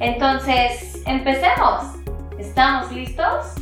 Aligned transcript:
Entonces, 0.00 1.02
empecemos. 1.06 1.84
¿Estamos 2.38 2.90
listos? 2.92 3.54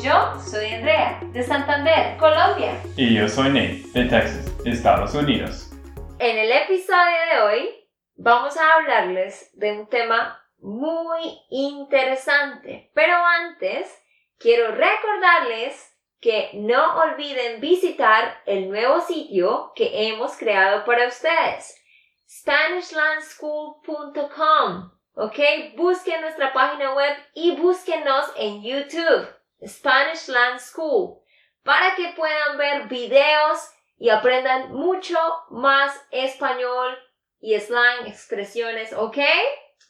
Yo 0.00 0.32
soy 0.40 0.74
Andrea, 0.74 1.20
de 1.32 1.42
Santander, 1.42 2.16
Colombia. 2.16 2.80
Y 2.96 3.14
yo 3.14 3.28
soy 3.28 3.48
Nate, 3.48 3.82
de 3.92 4.04
Texas, 4.06 4.50
Estados 4.64 5.14
Unidos. 5.14 5.70
En 6.18 6.38
el 6.38 6.50
episodio 6.50 7.18
de 7.32 7.42
hoy 7.42 7.68
vamos 8.16 8.56
a 8.56 8.78
hablarles 8.78 9.50
de 9.54 9.72
un 9.72 9.86
tema 9.88 10.40
muy 10.58 11.38
interesante. 11.50 12.90
Pero 12.94 13.14
antes, 13.16 13.94
quiero 14.38 14.68
recordarles 14.68 15.92
que 16.18 16.48
no 16.54 16.96
olviden 16.96 17.60
visitar 17.60 18.40
el 18.46 18.70
nuevo 18.70 19.02
sitio 19.02 19.72
que 19.76 20.08
hemos 20.08 20.38
creado 20.38 20.86
para 20.86 21.06
ustedes, 21.06 21.78
SpanishLandSchool.com. 22.26 24.94
¿Ok? 25.14 25.38
Busquen 25.76 26.20
nuestra 26.20 26.52
página 26.52 26.94
web 26.94 27.16
y 27.34 27.56
búsquenos 27.56 28.26
en 28.36 28.62
YouTube, 28.62 29.28
Spanish 29.64 30.28
Land 30.28 30.60
School, 30.60 31.20
para 31.62 31.94
que 31.94 32.12
puedan 32.16 32.58
ver 32.58 32.88
videos 32.88 33.70
y 33.96 34.10
aprendan 34.10 34.72
mucho 34.72 35.18
más 35.50 35.98
español 36.10 36.98
y 37.40 37.58
slang, 37.60 38.06
expresiones, 38.06 38.92
¿ok? 38.92 39.18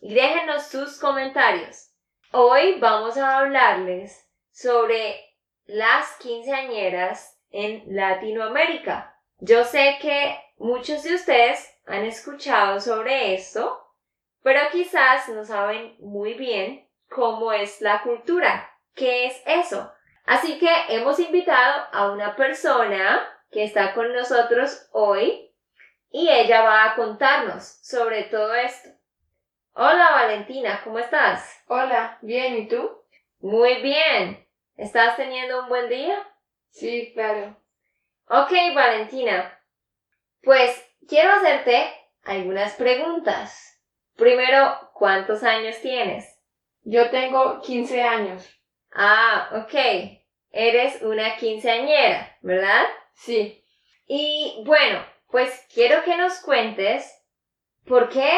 Y 0.00 0.14
déjenos 0.14 0.66
sus 0.66 0.98
comentarios. 0.98 1.90
Hoy 2.32 2.78
vamos 2.80 3.16
a 3.16 3.38
hablarles 3.38 4.28
sobre 4.50 5.24
las 5.66 6.16
quinceañeras 6.18 7.38
en 7.50 7.84
Latinoamérica. 7.86 9.16
Yo 9.38 9.64
sé 9.64 9.98
que 10.02 10.38
muchos 10.58 11.02
de 11.04 11.14
ustedes 11.14 11.72
han 11.86 12.04
escuchado 12.04 12.80
sobre 12.80 13.34
esto, 13.34 13.83
pero 14.44 14.60
quizás 14.70 15.26
no 15.30 15.42
saben 15.42 15.96
muy 16.00 16.34
bien 16.34 16.86
cómo 17.08 17.50
es 17.50 17.80
la 17.80 18.02
cultura, 18.02 18.70
qué 18.94 19.24
es 19.24 19.42
eso. 19.46 19.90
Así 20.26 20.58
que 20.58 20.68
hemos 20.90 21.18
invitado 21.18 21.86
a 21.92 22.12
una 22.12 22.36
persona 22.36 23.26
que 23.50 23.64
está 23.64 23.94
con 23.94 24.12
nosotros 24.12 24.86
hoy 24.92 25.50
y 26.10 26.28
ella 26.28 26.60
va 26.60 26.84
a 26.84 26.94
contarnos 26.94 27.64
sobre 27.64 28.24
todo 28.24 28.54
esto. 28.54 28.90
Hola 29.72 30.10
Valentina, 30.12 30.82
¿cómo 30.84 30.98
estás? 30.98 31.62
Hola, 31.66 32.18
bien, 32.20 32.58
¿y 32.58 32.68
tú? 32.68 33.02
Muy 33.40 33.80
bien. 33.80 34.46
¿Estás 34.76 35.16
teniendo 35.16 35.62
un 35.62 35.70
buen 35.70 35.88
día? 35.88 36.22
Sí, 36.68 37.12
claro. 37.14 37.56
Ok, 38.28 38.52
Valentina. 38.74 39.58
Pues 40.42 40.84
quiero 41.08 41.32
hacerte 41.32 41.90
algunas 42.24 42.74
preguntas. 42.74 43.73
Primero, 44.16 44.90
¿cuántos 44.94 45.42
años 45.42 45.76
tienes? 45.80 46.38
Yo 46.82 47.10
tengo 47.10 47.60
15 47.60 48.02
años. 48.02 48.48
Ah, 48.92 49.64
ok. 49.64 49.74
Eres 50.50 51.02
una 51.02 51.36
quinceañera, 51.36 52.36
¿verdad? 52.42 52.84
Sí. 53.14 53.64
Y 54.06 54.62
bueno, 54.64 55.04
pues 55.30 55.66
quiero 55.74 56.04
que 56.04 56.16
nos 56.16 56.40
cuentes 56.40 57.10
por 57.86 58.08
qué 58.08 58.30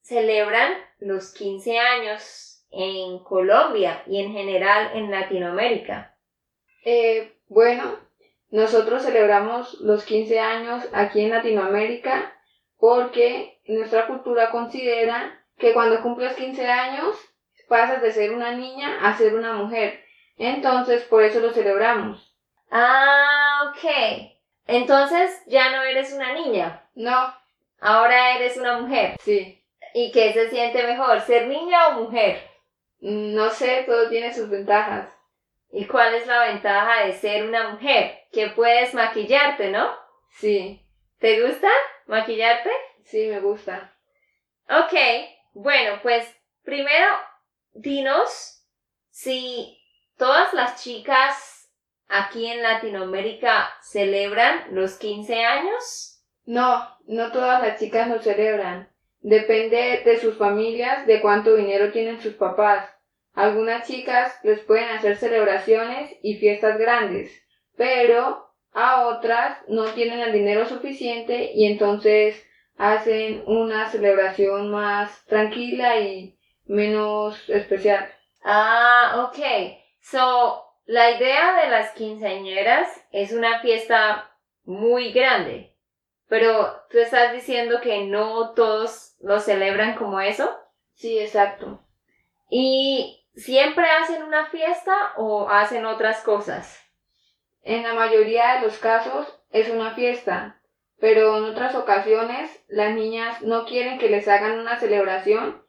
celebran 0.00 0.72
los 1.00 1.32
15 1.34 1.78
años 1.78 2.50
en 2.70 3.18
Colombia 3.20 4.02
y 4.06 4.20
en 4.20 4.32
general 4.32 4.92
en 4.94 5.10
Latinoamérica? 5.10 6.16
Eh, 6.84 7.36
bueno, 7.48 7.98
nosotros 8.50 9.02
celebramos 9.02 9.80
los 9.80 10.04
15 10.04 10.40
años 10.40 10.84
aquí 10.92 11.22
en 11.22 11.30
Latinoamérica 11.30 12.36
porque 12.80 13.60
nuestra 13.66 14.06
cultura 14.06 14.50
considera 14.50 15.44
que 15.58 15.74
cuando 15.74 16.02
cumples 16.02 16.34
15 16.34 16.66
años 16.66 17.14
pasas 17.68 18.02
de 18.02 18.10
ser 18.10 18.32
una 18.32 18.52
niña 18.52 18.98
a 19.02 19.16
ser 19.16 19.34
una 19.34 19.52
mujer. 19.52 20.02
Entonces, 20.38 21.04
por 21.04 21.22
eso 21.22 21.40
lo 21.40 21.52
celebramos. 21.52 22.34
Ah, 22.70 23.70
ok. 23.70 24.32
Entonces, 24.66 25.42
ya 25.46 25.70
no 25.70 25.82
eres 25.82 26.12
una 26.12 26.32
niña. 26.32 26.88
No. 26.94 27.34
Ahora 27.80 28.36
eres 28.36 28.56
una 28.56 28.78
mujer. 28.78 29.16
Sí. 29.20 29.62
¿Y 29.92 30.10
qué 30.12 30.32
se 30.32 30.48
siente 30.48 30.82
mejor, 30.82 31.20
ser 31.20 31.46
niña 31.46 31.88
o 31.88 32.02
mujer? 32.02 32.48
No 33.00 33.50
sé, 33.50 33.84
todo 33.86 34.08
tiene 34.08 34.32
sus 34.32 34.48
ventajas. 34.48 35.14
¿Y 35.72 35.86
cuál 35.86 36.14
es 36.14 36.26
la 36.26 36.46
ventaja 36.46 37.04
de 37.04 37.12
ser 37.12 37.46
una 37.46 37.70
mujer? 37.70 38.20
Que 38.32 38.48
puedes 38.48 38.94
maquillarte, 38.94 39.70
¿no? 39.70 39.90
Sí. 40.30 40.80
¿Te 41.20 41.46
gusta 41.46 41.68
maquillarte? 42.06 42.70
Sí, 43.04 43.26
me 43.26 43.40
gusta. 43.40 43.94
Ok, 44.70 44.94
bueno, 45.52 46.00
pues 46.02 46.26
primero 46.62 47.08
dinos 47.74 48.64
si 49.10 49.78
todas 50.16 50.54
las 50.54 50.82
chicas 50.82 51.70
aquí 52.08 52.46
en 52.46 52.62
Latinoamérica 52.62 53.70
celebran 53.82 54.74
los 54.74 54.96
15 54.96 55.44
años. 55.44 56.24
No, 56.46 56.88
no 57.06 57.30
todas 57.32 57.62
las 57.62 57.78
chicas 57.78 58.08
lo 58.08 58.22
celebran. 58.22 58.90
Depende 59.20 60.00
de 60.02 60.18
sus 60.18 60.38
familias, 60.38 61.06
de 61.06 61.20
cuánto 61.20 61.54
dinero 61.54 61.92
tienen 61.92 62.22
sus 62.22 62.32
papás. 62.32 62.88
Algunas 63.34 63.86
chicas 63.86 64.40
les 64.42 64.60
pueden 64.60 64.88
hacer 64.88 65.18
celebraciones 65.18 66.16
y 66.22 66.38
fiestas 66.38 66.78
grandes, 66.78 67.30
pero 67.76 68.49
a 68.72 69.06
otras 69.08 69.58
no 69.68 69.84
tienen 69.92 70.20
el 70.20 70.32
dinero 70.32 70.66
suficiente 70.66 71.52
y 71.54 71.66
entonces 71.66 72.46
hacen 72.76 73.42
una 73.46 73.88
celebración 73.90 74.70
más 74.70 75.24
tranquila 75.26 75.98
y 76.00 76.38
menos 76.64 77.48
especial. 77.48 78.10
Ah, 78.42 79.28
ok. 79.28 79.38
So, 80.00 80.64
la 80.86 81.10
idea 81.10 81.62
de 81.62 81.70
las 81.70 81.92
quinceañeras 81.92 82.88
es 83.12 83.32
una 83.32 83.60
fiesta 83.60 84.30
muy 84.64 85.12
grande. 85.12 85.74
Pero 86.28 86.84
tú 86.90 86.98
estás 86.98 87.32
diciendo 87.32 87.80
que 87.80 88.04
no 88.04 88.52
todos 88.52 89.16
lo 89.20 89.40
celebran 89.40 89.96
como 89.96 90.20
eso. 90.20 90.48
Sí, 90.94 91.18
exacto. 91.18 91.80
¿Y 92.48 93.26
siempre 93.34 93.84
hacen 93.84 94.22
una 94.22 94.46
fiesta 94.46 95.12
o 95.16 95.48
hacen 95.48 95.86
otras 95.86 96.22
cosas? 96.22 96.89
En 97.62 97.82
la 97.82 97.94
mayoría 97.94 98.54
de 98.54 98.62
los 98.62 98.78
casos 98.78 99.26
es 99.50 99.68
una 99.68 99.94
fiesta, 99.94 100.60
pero 100.98 101.38
en 101.38 101.44
otras 101.44 101.74
ocasiones 101.74 102.50
las 102.68 102.94
niñas 102.94 103.42
no 103.42 103.66
quieren 103.66 103.98
que 103.98 104.08
les 104.08 104.28
hagan 104.28 104.58
una 104.58 104.78
celebración 104.78 105.62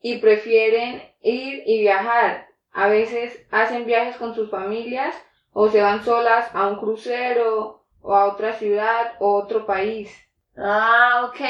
y 0.00 0.18
prefieren 0.18 1.02
ir 1.20 1.62
y 1.66 1.80
viajar. 1.80 2.48
A 2.72 2.88
veces 2.88 3.46
hacen 3.50 3.86
viajes 3.86 4.16
con 4.16 4.34
sus 4.34 4.50
familias 4.50 5.14
o 5.52 5.68
se 5.68 5.82
van 5.82 6.04
solas 6.04 6.50
a 6.54 6.68
un 6.68 6.76
crucero 6.76 7.84
o 8.00 8.14
a 8.14 8.32
otra 8.32 8.54
ciudad 8.54 9.14
o 9.20 9.34
otro 9.34 9.66
país. 9.66 10.10
Ah, 10.56 11.28
ok. 11.28 11.40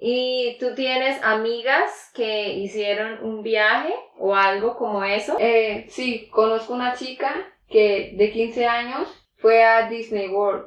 ¿Y 0.00 0.56
tú 0.60 0.74
tienes 0.74 1.20
amigas 1.24 2.10
que 2.14 2.52
hicieron 2.52 3.24
un 3.24 3.42
viaje 3.42 3.94
o 4.18 4.34
algo 4.34 4.76
como 4.76 5.02
eso? 5.02 5.36
Eh, 5.40 5.86
sí, 5.88 6.28
conozco 6.28 6.72
una 6.72 6.94
chica 6.94 7.34
que 7.68 8.12
de 8.16 8.30
15 8.30 8.66
años 8.66 9.27
fue 9.38 9.64
a 9.64 9.88
Disney 9.88 10.28
World. 10.28 10.66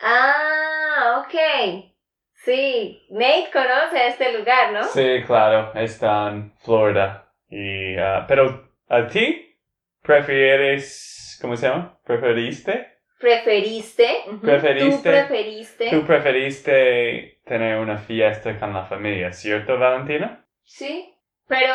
Ah, 0.00 1.24
ok. 1.24 1.84
Sí, 2.44 3.06
Nate 3.10 3.50
conoce 3.52 4.08
este 4.08 4.36
lugar, 4.36 4.72
¿no? 4.72 4.84
Sí, 4.84 5.22
claro, 5.26 5.72
está 5.74 6.28
en 6.28 6.52
Florida. 6.64 7.32
Y, 7.48 7.96
uh, 7.96 8.24
pero, 8.26 8.70
¿a 8.88 9.06
ti 9.06 9.56
prefieres, 10.02 11.38
cómo 11.40 11.56
se 11.56 11.68
llama? 11.68 11.98
¿Preferiste 12.04 12.90
preferiste, 13.20 14.24
preferiste, 14.40 14.96
tú 14.96 15.02
preferiste, 15.02 15.90
tú 15.90 16.06
preferiste 16.06 17.40
tener 17.44 17.78
una 17.78 17.98
fiesta 17.98 18.58
con 18.58 18.72
la 18.72 18.86
familia, 18.86 19.30
¿cierto, 19.32 19.78
Valentina? 19.78 20.46
Sí, 20.64 21.14
pero 21.46 21.74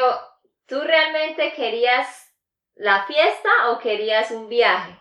¿tú 0.65 0.81
realmente 0.81 1.53
querías 1.55 2.33
la 2.73 3.05
fiesta 3.05 3.49
o 3.69 3.79
querías 3.79 4.31
un 4.31 4.49
viaje? 4.49 4.99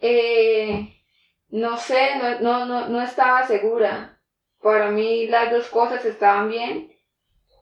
Eh, 0.00 0.94
no 1.48 1.76
sé, 1.76 2.16
no, 2.16 2.40
no, 2.40 2.66
no, 2.66 2.88
no 2.88 3.02
estaba 3.02 3.46
segura. 3.46 4.20
Para 4.60 4.90
mí 4.90 5.26
las 5.26 5.50
dos 5.50 5.68
cosas 5.68 6.04
estaban 6.04 6.48
bien 6.50 6.92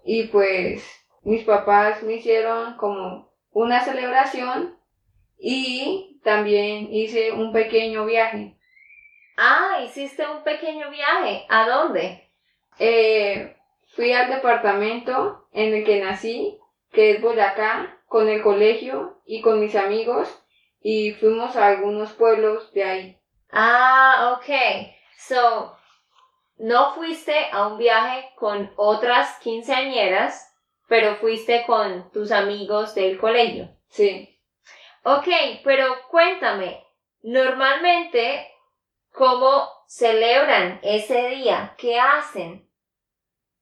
y 0.04 0.25
pues 0.25 0.84
mis 1.22 1.44
papás 1.44 2.02
me 2.02 2.14
hicieron 2.14 2.76
como 2.76 3.32
una 3.50 3.84
celebración 3.84 4.76
y 5.38 6.20
también 6.22 6.92
hice 6.92 7.32
un 7.32 7.52
pequeño 7.52 8.04
viaje. 8.06 8.56
Ah, 9.36 9.81
hiciste 9.84 10.26
un 10.26 10.42
pequeño 10.44 10.90
viaje. 10.90 11.44
¿A 11.48 11.69
dónde? 11.69 12.31
Eh, 12.78 13.56
fui 13.94 14.12
al 14.12 14.31
departamento 14.31 15.46
en 15.52 15.75
el 15.75 15.84
que 15.84 16.00
nací, 16.00 16.58
que 16.92 17.12
es 17.12 17.20
Boyacá, 17.20 17.98
con 18.06 18.28
el 18.28 18.42
colegio 18.42 19.20
y 19.26 19.40
con 19.40 19.60
mis 19.60 19.75
amigos 19.75 20.44
y 20.86 21.12
fuimos 21.12 21.56
a 21.56 21.69
algunos 21.69 22.12
pueblos 22.12 22.70
de 22.75 22.84
ahí. 22.84 23.19
Ah, 23.50 24.36
ok. 24.36 24.50
So, 25.16 25.75
no 26.58 26.94
fuiste 26.94 27.34
a 27.50 27.69
un 27.69 27.78
viaje 27.78 28.28
con 28.36 28.70
otras 28.76 29.38
quinceañeras, 29.38 30.54
pero 30.86 31.16
fuiste 31.16 31.64
con 31.66 32.10
tus 32.12 32.31
amigos 32.31 32.94
del 32.94 33.19
colegio. 33.19 33.75
Sí. 33.88 34.38
Ok, 35.04 35.26
pero 35.64 35.86
cuéntame, 36.10 36.84
normalmente, 37.22 38.46
¿cómo 39.10 39.66
celebran 39.86 40.81
ese 40.82 41.31
día? 41.31 41.75
¿Qué 41.78 41.98
hacen? 41.98 42.69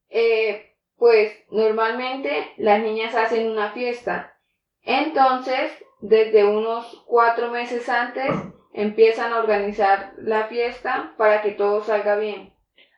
Eh, 0.09 0.75
pues 0.97 1.33
normalmente 1.51 2.53
las 2.57 2.81
niñas 2.81 3.15
hacen 3.15 3.49
una 3.49 3.71
fiesta. 3.71 4.37
Entonces, 4.83 5.71
desde 6.03 6.45
unos 6.45 7.03
cuatro 7.07 7.51
meses 7.51 7.89
antes, 7.89 8.31
empiezan 8.75 9.33
a 9.33 9.39
organizar 9.39 10.13
la 10.19 10.49
fiesta 10.49 11.15
para 11.17 11.41
que 11.43 11.53
todo 11.53 11.83
salga 11.83 12.17
bien. 12.17 12.53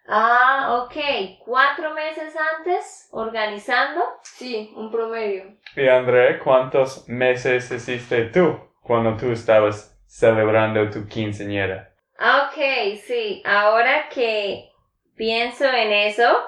Ah, 0.07 0.83
ok. 0.85 1.39
¿Cuatro 1.45 1.95
meses 1.95 2.35
antes 2.57 3.09
organizando? 3.13 4.01
Sí, 4.23 4.73
un 4.75 4.91
promedio. 4.91 5.57
Y 5.77 5.87
André, 5.87 6.39
¿cuántos 6.39 7.09
meses 7.09 7.71
hiciste 7.71 8.25
tú 8.25 8.59
cuando 8.83 9.17
tú 9.17 9.31
estabas 9.31 9.99
celebrando 10.07 10.91
tu 10.91 11.07
quinceañera? 11.07 11.95
Ok, 12.19 12.99
sí. 13.03 13.43
Ahora 13.45 14.09
que 14.09 14.71
pienso 15.17 15.65
en 15.65 15.93
eso, 15.93 16.39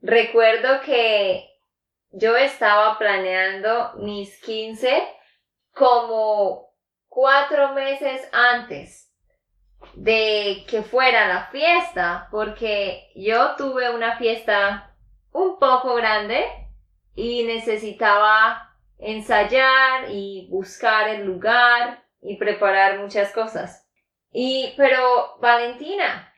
recuerdo 0.00 0.80
que 0.84 1.44
yo 2.10 2.36
estaba 2.36 2.98
planeando 2.98 3.92
mis 3.98 4.40
15 4.42 5.15
como 5.76 6.72
cuatro 7.08 7.74
meses 7.74 8.28
antes 8.32 9.12
de 9.94 10.64
que 10.68 10.82
fuera 10.82 11.28
la 11.28 11.46
fiesta, 11.46 12.28
porque 12.30 13.10
yo 13.14 13.56
tuve 13.56 13.90
una 13.90 14.16
fiesta 14.16 14.94
un 15.32 15.58
poco 15.58 15.94
grande 15.94 16.46
y 17.14 17.44
necesitaba 17.44 18.74
ensayar 18.98 20.10
y 20.10 20.48
buscar 20.50 21.08
el 21.10 21.26
lugar 21.26 22.02
y 22.22 22.36
preparar 22.36 22.98
muchas 22.98 23.30
cosas. 23.32 23.86
Y, 24.32 24.72
pero, 24.76 25.36
Valentina. 25.40 26.32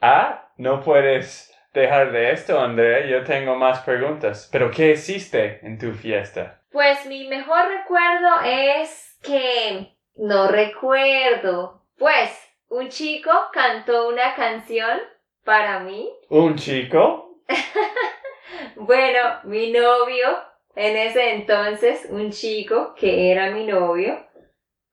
Ah, 0.00 0.50
no 0.58 0.82
puedes 0.82 1.52
dejar 1.72 2.12
de 2.12 2.32
esto, 2.32 2.60
André. 2.60 3.08
Yo 3.08 3.24
tengo 3.24 3.56
más 3.56 3.80
preguntas. 3.80 4.48
¿Pero 4.52 4.70
qué 4.70 4.92
hiciste 4.92 5.66
en 5.66 5.78
tu 5.78 5.92
fiesta? 5.92 6.62
Pues 6.70 7.06
mi 7.06 7.28
mejor 7.28 7.68
recuerdo 7.68 8.28
es 8.44 9.18
que 9.22 9.96
no 10.16 10.48
recuerdo. 10.48 11.82
Pues 11.96 12.30
un 12.68 12.88
chico 12.88 13.30
cantó 13.52 14.08
una 14.08 14.34
canción 14.34 15.00
para 15.44 15.80
mí. 15.80 16.10
¿Un 16.28 16.56
chico? 16.56 17.40
bueno, 18.76 19.40
mi 19.44 19.70
novio, 19.70 20.26
en 20.74 20.96
ese 20.96 21.34
entonces, 21.34 22.06
un 22.10 22.30
chico 22.30 22.94
que 22.94 23.30
era 23.30 23.50
mi 23.50 23.64
novio, 23.64 24.26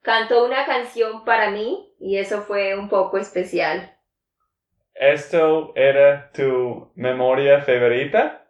cantó 0.02 0.44
una 0.44 0.64
canción 0.64 1.24
para 1.24 1.50
mí 1.50 1.92
y 1.98 2.18
eso 2.18 2.42
fue 2.42 2.76
un 2.78 2.88
poco 2.88 3.18
especial. 3.18 3.98
¿Esto 4.94 5.72
era 5.74 6.30
tu 6.32 6.92
memoria 6.94 7.60
favorita? 7.62 8.46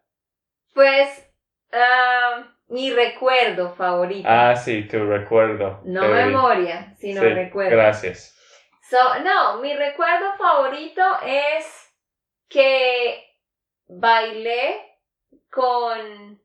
Pues, 0.75 1.32
ah, 1.73 2.53
mi 2.75 2.91
recuerdo 2.91 3.73
favorito. 3.76 4.29
Ah, 4.29 4.56
sí, 4.56 4.82
tu 4.88 5.06
recuerdo. 5.06 5.81
No 5.85 6.00
favorito. 6.00 6.26
memoria, 6.26 6.94
sino 6.99 7.23
Sí, 7.23 7.29
recuerdo. 7.29 7.76
Gracias. 7.76 8.37
So, 8.82 8.99
no, 9.21 9.59
mi 9.61 9.75
recuerdo 9.75 10.35
favorito 10.37 11.03
es 11.25 11.94
que 12.49 13.25
bailé 13.87 14.81
con 15.50 16.41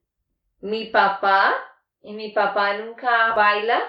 mi 0.62 0.86
papá 0.86 1.56
y 2.02 2.14
mi 2.14 2.30
papá 2.30 2.78
nunca 2.78 3.34
baila, 3.34 3.81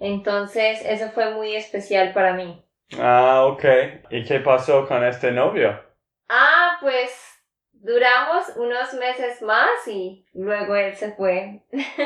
entonces 0.00 0.84
eso 0.84 1.10
fue 1.10 1.30
muy 1.30 1.54
especial 1.54 2.12
para 2.12 2.32
mí. 2.34 2.60
Ah, 2.98 3.44
ok. 3.44 3.64
¿Y 4.10 4.24
qué 4.24 4.40
pasó 4.40 4.86
con 4.88 5.04
este 5.04 5.30
novio? 5.30 5.80
Ah, 6.28 6.76
pues 6.80 7.27
duramos 7.82 8.44
unos 8.56 8.92
meses 8.94 9.42
más 9.42 9.86
y 9.86 10.24
luego 10.34 10.74
él 10.76 10.94
se 10.96 11.12
fue. 11.12 11.62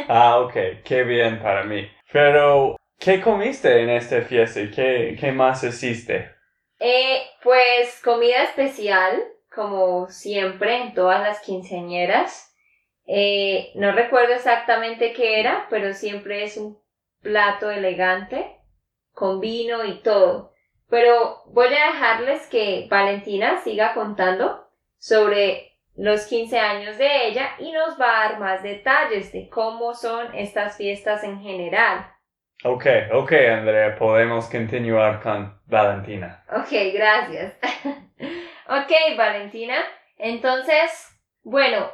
Ah, 0.08 0.40
ok. 0.40 0.54
Qué 0.84 1.04
bien 1.04 1.40
para 1.40 1.64
mí. 1.64 1.88
Pero, 2.12 2.76
¿qué 2.98 3.20
comiste 3.20 3.82
en 3.82 3.90
esta 3.90 4.22
fiesta 4.22 4.60
qué, 4.74 5.16
qué 5.18 5.32
más 5.32 5.64
hiciste? 5.64 6.30
Eh, 6.78 7.22
pues 7.42 8.00
comida 8.02 8.42
especial, 8.42 9.22
como 9.54 10.08
siempre 10.08 10.78
en 10.78 10.94
todas 10.94 11.20
las 11.20 11.40
quinceañeras. 11.40 12.54
Eh, 13.06 13.72
no 13.74 13.92
recuerdo 13.92 14.34
exactamente 14.34 15.12
qué 15.12 15.40
era, 15.40 15.66
pero 15.70 15.92
siempre 15.92 16.44
es 16.44 16.56
un 16.56 16.80
plato 17.20 17.70
elegante, 17.70 18.56
con 19.12 19.40
vino 19.40 19.84
y 19.84 20.00
todo. 20.02 20.52
Pero 20.88 21.42
voy 21.46 21.68
a 21.68 21.92
dejarles 21.92 22.46
que 22.48 22.86
Valentina 22.90 23.60
siga 23.62 23.94
contando 23.94 24.68
sobre 25.02 25.72
los 25.96 26.26
15 26.26 26.56
años 26.60 26.96
de 26.96 27.26
ella 27.26 27.56
y 27.58 27.72
nos 27.72 28.00
va 28.00 28.06
a 28.06 28.28
dar 28.28 28.38
más 28.38 28.62
detalles 28.62 29.32
de 29.32 29.48
cómo 29.48 29.94
son 29.94 30.32
estas 30.32 30.76
fiestas 30.76 31.24
en 31.24 31.40
general. 31.40 32.06
Ok, 32.62 32.86
ok, 33.12 33.32
Andrea, 33.32 33.96
podemos 33.98 34.48
continuar 34.48 35.20
con 35.20 35.60
Valentina. 35.66 36.44
Ok, 36.48 36.70
gracias. 36.94 37.54
ok, 38.68 39.18
Valentina. 39.18 39.74
Entonces, 40.18 41.08
bueno, 41.42 41.90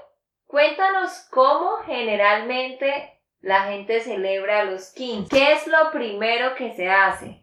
cuéntanos 0.46 1.26
cómo 1.30 1.78
generalmente 1.86 3.22
la 3.40 3.62
gente 3.70 4.00
celebra 4.00 4.64
los 4.64 4.92
15. 4.92 5.34
¿Qué 5.34 5.52
es 5.52 5.66
lo 5.66 5.90
primero 5.92 6.54
que 6.56 6.74
se 6.74 6.90
hace? 6.90 7.42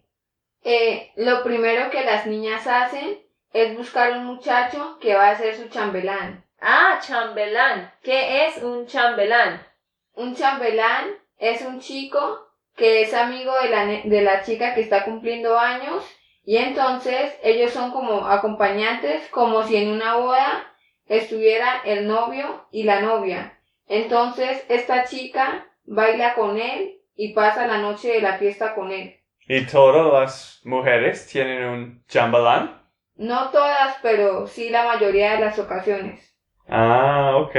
Eh, 0.63 1.11
lo 1.15 1.43
primero 1.43 1.89
que 1.89 2.03
las 2.03 2.27
niñas 2.27 2.67
hacen 2.67 3.24
es 3.55 3.77
buscar 3.77 4.11
un 4.17 4.25
muchacho 4.25 4.97
que 4.99 5.15
va 5.15 5.29
a 5.29 5.37
ser 5.37 5.55
su 5.55 5.69
chambelán. 5.69 6.43
Ah, 6.59 6.99
chambelán. 7.01 7.89
¿Qué 8.03 8.45
es 8.45 8.61
un 8.61 8.85
chambelán? 8.85 9.65
Un 10.13 10.35
chambelán 10.35 11.15
es 11.37 11.61
un 11.61 11.79
chico 11.79 12.49
que 12.75 13.01
es 13.01 13.13
amigo 13.13 13.53
de 13.61 13.69
la, 13.69 13.85
de 13.85 14.21
la 14.21 14.43
chica 14.43 14.75
que 14.75 14.81
está 14.81 15.05
cumpliendo 15.05 15.57
años 15.57 16.03
y 16.43 16.57
entonces 16.57 17.33
ellos 17.43 17.71
son 17.71 17.91
como 17.91 18.27
acompañantes, 18.27 19.25
como 19.29 19.63
si 19.63 19.77
en 19.77 19.89
una 19.89 20.15
boda 20.15 20.73
estuviera 21.07 21.81
el 21.85 22.09
novio 22.09 22.67
y 22.71 22.83
la 22.83 22.99
novia. 22.99 23.57
Entonces 23.87 24.65
esta 24.67 25.05
chica 25.05 25.65
baila 25.85 26.33
con 26.33 26.59
él 26.59 26.99
y 27.15 27.31
pasa 27.31 27.67
la 27.67 27.77
noche 27.77 28.09
de 28.09 28.21
la 28.21 28.37
fiesta 28.37 28.75
con 28.75 28.91
él. 28.91 29.15
¿Y 29.47 29.65
todas 29.65 30.11
las 30.11 30.61
mujeres 30.65 31.25
tienen 31.27 31.63
un 31.63 32.03
chambelán? 32.09 32.84
No 33.15 33.49
todas, 33.49 33.97
pero 34.01 34.47
sí 34.47 34.69
la 34.69 34.83
mayoría 34.83 35.33
de 35.33 35.39
las 35.39 35.57
ocasiones. 35.57 36.35
Ah, 36.67 37.37
ok. 37.37 37.55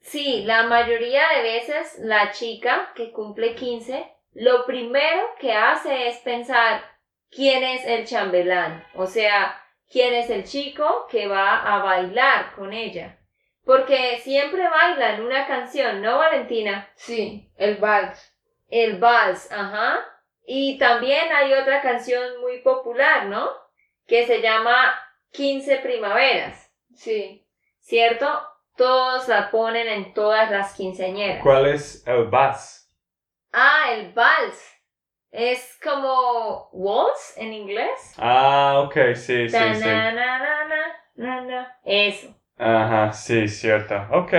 Sí, 0.00 0.44
la 0.44 0.64
mayoría 0.64 1.22
de 1.36 1.42
veces 1.42 1.98
la 2.00 2.30
chica 2.30 2.92
que 2.94 3.10
cumple 3.10 3.54
15, 3.54 4.06
lo 4.32 4.66
primero 4.66 5.22
que 5.38 5.52
hace 5.52 6.08
es 6.08 6.18
pensar 6.18 6.82
quién 7.30 7.62
es 7.64 7.86
el 7.86 8.06
chambelán, 8.06 8.84
o 8.94 9.06
sea, 9.06 9.60
quién 9.90 10.14
es 10.14 10.30
el 10.30 10.44
chico 10.44 11.06
que 11.10 11.26
va 11.26 11.62
a 11.62 11.82
bailar 11.82 12.54
con 12.54 12.72
ella. 12.72 13.18
Porque 13.64 14.18
siempre 14.18 14.68
bailan 14.68 15.22
una 15.22 15.46
canción, 15.46 16.02
¿no, 16.02 16.18
Valentina? 16.18 16.88
Sí, 16.96 17.50
el 17.56 17.76
vals. 17.76 18.34
El 18.68 18.98
vals, 18.98 19.50
ajá. 19.50 20.04
Y 20.46 20.76
también 20.78 21.32
hay 21.32 21.54
otra 21.54 21.80
canción 21.80 22.40
muy 22.42 22.58
popular, 22.60 23.26
¿no? 23.26 23.63
Que 24.06 24.26
se 24.26 24.40
llama 24.40 24.94
15 25.32 25.78
primaveras, 25.78 26.70
Sí. 26.94 27.46
¿cierto? 27.80 28.26
Todos 28.76 29.28
la 29.28 29.50
ponen 29.50 29.86
en 29.88 30.14
todas 30.14 30.50
las 30.50 30.74
quinceañeras. 30.74 31.42
¿Cuál 31.42 31.66
es 31.66 32.04
el 32.06 32.24
vals? 32.24 32.90
Ah, 33.52 33.92
el 33.92 34.12
vals. 34.12 34.70
Es 35.30 35.78
como 35.82 36.68
waltz 36.72 37.36
en 37.36 37.52
inglés. 37.52 38.14
Ah, 38.18 38.80
ok, 38.84 38.94
sí, 39.14 39.48
sí, 39.48 39.50
sí. 39.50 39.56
na, 39.56 40.12
na, 40.12 40.38
na, 40.38 40.64
na, 40.68 40.96
na, 41.16 41.40
na. 41.40 41.78
Eso. 41.84 42.28
Ajá, 42.56 43.12
sí, 43.12 43.48
cierto. 43.48 43.94
Ok. 44.12 44.32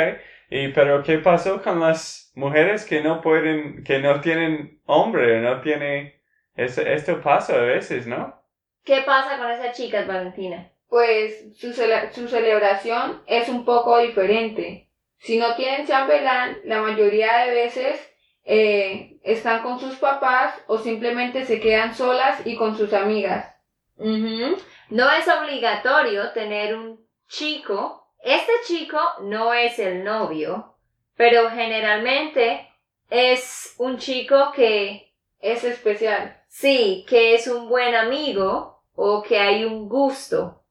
Y 0.50 0.70
pero 0.70 1.04
¿qué 1.04 1.18
pasó 1.18 1.62
con 1.62 1.80
las 1.82 2.32
mujeres 2.36 2.86
que 2.86 3.02
no 3.02 3.20
pueden, 3.20 3.84
que 3.84 4.00
no 4.00 4.22
tienen 4.22 4.82
hombre, 4.86 5.42
no 5.42 5.60
tiene, 5.62 6.22
es- 6.56 6.78
esto 6.78 7.22
pasa 7.22 7.56
a 7.56 7.62
veces, 7.62 8.08
¿no? 8.08 8.42
¿Qué 8.86 9.02
pasa 9.02 9.38
con 9.38 9.50
esas 9.52 9.76
chicas, 9.76 10.08
Valentina? 10.08 10.70
Pues 10.88 11.58
su, 11.58 11.74
cele- 11.74 12.12
su 12.14 12.28
celebración 12.28 13.22
es 13.26 13.50
un 13.50 13.66
poco 13.66 13.98
diferente. 14.00 14.88
Si 15.18 15.38
no 15.38 15.56
tienen 15.56 15.88
chambelán, 15.88 16.58
la 16.66 16.82
mayoría 16.82 17.38
de 17.46 17.52
veces 17.56 18.12
eh, 18.44 19.18
están 19.24 19.64
con 19.64 19.80
sus 19.80 19.96
papás 19.96 20.54
o 20.68 20.78
simplemente 20.78 21.46
se 21.46 21.60
quedan 21.60 21.96
solas 21.96 22.46
y 22.46 22.56
con 22.56 22.78
sus 22.78 22.94
amigas. 22.94 23.56
Ujú. 23.98 24.58
No 24.92 25.12
es 25.12 25.28
obligatorio 25.28 26.32
tener 26.34 26.76
un 26.76 27.04
chico. 27.28 28.08
Este 28.24 28.52
chico 28.68 29.00
no 29.22 29.54
es 29.54 29.80
el 29.80 30.04
novio, 30.04 30.76
pero 31.16 31.50
generalmente 31.50 32.70
es 33.10 33.74
un 33.80 33.98
chico 33.98 34.52
que 34.56 35.12
Es 35.40 35.64
especial. 35.64 36.42
sí, 36.48 37.06
que 37.10 37.34
es 37.36 37.48
un 37.48 37.68
buen 37.68 37.96
amigo 37.96 38.75
o 38.96 39.22
que 39.22 39.40
hay 39.40 39.64
un 39.66 39.88
gusto. 39.88 40.64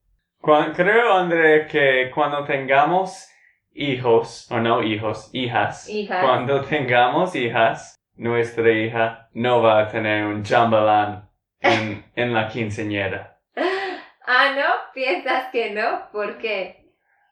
Creo, 0.75 1.13
André, 1.13 1.67
que 1.67 2.11
cuando 2.13 2.43
tengamos 2.43 3.27
hijos, 3.73 4.47
o 4.51 4.59
no 4.59 4.83
hijos, 4.83 5.29
hijas, 5.33 5.89
Hijas. 5.89 6.23
cuando 6.23 6.61
tengamos 6.61 7.35
hijas, 7.35 7.95
nuestra 8.15 8.71
hija 8.71 9.29
no 9.33 9.61
va 9.61 9.81
a 9.81 9.87
tener 9.87 10.25
un 10.25 10.43
chambelán 10.43 11.29
en, 11.59 12.05
en 12.15 12.33
la 12.33 12.47
quinceañera. 12.47 13.39
Ah, 14.27 14.53
¿no? 14.55 14.91
¿Piensas 14.93 15.51
que 15.51 15.71
no? 15.71 16.09
¿Por 16.11 16.37
qué? 16.37 16.85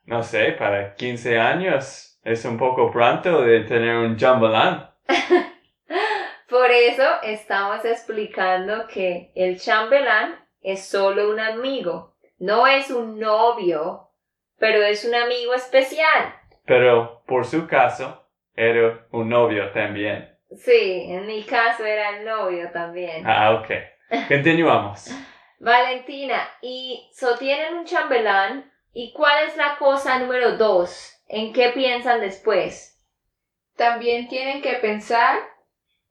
No 0.06 0.22
sé, 0.22 0.52
para 0.52 0.94
15 0.94 1.38
años 1.40 2.20
es 2.22 2.44
un 2.44 2.58
poco 2.58 2.90
pronto 2.90 3.42
de 3.42 3.60
tener 3.60 3.96
un 3.96 4.16
chambelán. 4.16 4.90
Por 6.48 6.70
eso 6.70 7.02
estamos 7.22 7.84
explicando 7.84 8.86
que 8.86 9.32
el 9.34 9.58
chambelán 9.58 10.43
es 10.64 10.88
solo 10.88 11.30
un 11.30 11.38
amigo, 11.38 12.14
no 12.38 12.66
es 12.66 12.90
un 12.90 13.20
novio, 13.20 14.08
pero 14.58 14.82
es 14.82 15.04
un 15.04 15.14
amigo 15.14 15.54
especial. 15.54 16.34
Pero 16.64 17.22
por 17.26 17.44
su 17.44 17.66
caso, 17.68 18.26
era 18.56 19.06
un 19.12 19.28
novio 19.28 19.70
también. 19.72 20.36
Sí, 20.56 21.06
en 21.10 21.26
mi 21.26 21.42
caso 21.44 21.84
era 21.84 22.16
el 22.16 22.24
novio 22.24 22.70
también. 22.72 23.24
Ah, 23.26 23.52
ok. 23.52 24.28
Continuamos. 24.28 25.10
Valentina, 25.58 26.48
y 26.62 27.10
so 27.12 27.36
tienen 27.36 27.74
un 27.74 27.84
chambelán, 27.84 28.72
¿y 28.92 29.12
cuál 29.12 29.44
es 29.46 29.56
la 29.56 29.76
cosa 29.78 30.18
número 30.18 30.56
dos? 30.56 31.22
¿En 31.28 31.52
qué 31.52 31.70
piensan 31.70 32.20
después? 32.20 33.02
También 33.76 34.28
tienen 34.28 34.62
que 34.62 34.74
pensar 34.74 35.38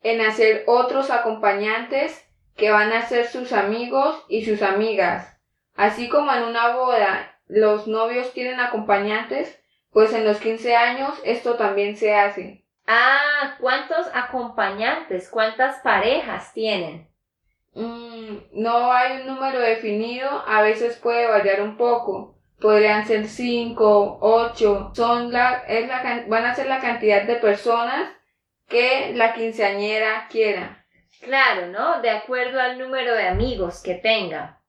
en 0.03 0.21
hacer 0.21 0.63
otros 0.67 1.09
acompañantes 1.09 2.22
que 2.55 2.71
van 2.71 2.91
a 2.91 3.07
ser 3.07 3.27
sus 3.27 3.53
amigos 3.53 4.23
y 4.27 4.45
sus 4.45 4.61
amigas. 4.61 5.39
Así 5.75 6.09
como 6.09 6.33
en 6.33 6.43
una 6.43 6.75
boda 6.75 7.39
los 7.47 7.87
novios 7.87 8.33
tienen 8.33 8.59
acompañantes, 8.59 9.59
pues 9.91 10.13
en 10.13 10.25
los 10.25 10.37
15 10.37 10.75
años 10.75 11.13
esto 11.23 11.55
también 11.55 11.97
se 11.97 12.15
hace. 12.15 12.63
Ah, 12.87 13.55
¿cuántos 13.59 14.07
acompañantes, 14.13 15.29
cuántas 15.29 15.79
parejas 15.79 16.53
tienen? 16.53 17.07
Mm, 17.73 18.37
no 18.53 18.91
hay 18.91 19.21
un 19.21 19.27
número 19.27 19.59
definido, 19.59 20.29
a 20.47 20.61
veces 20.61 20.97
puede 20.97 21.27
variar 21.27 21.61
un 21.61 21.77
poco. 21.77 22.35
Podrían 22.59 23.05
ser 23.05 23.27
5, 23.27 24.19
8, 24.21 24.91
son 24.95 25.31
la, 25.31 25.63
es 25.67 25.87
la, 25.87 26.25
van 26.27 26.45
a 26.45 26.55
ser 26.55 26.67
la 26.67 26.79
cantidad 26.79 27.23
de 27.23 27.35
personas 27.35 28.11
que 28.67 29.13
la 29.15 29.33
quinceañera 29.33 30.27
quiera. 30.29 30.82
Claro, 31.23 31.67
¿no? 31.67 32.01
De 32.01 32.09
acuerdo 32.09 32.59
al 32.59 32.77
número 32.77 33.15
de 33.15 33.27
amigos 33.27 33.81
que 33.81 33.95
tenga. 33.95 34.59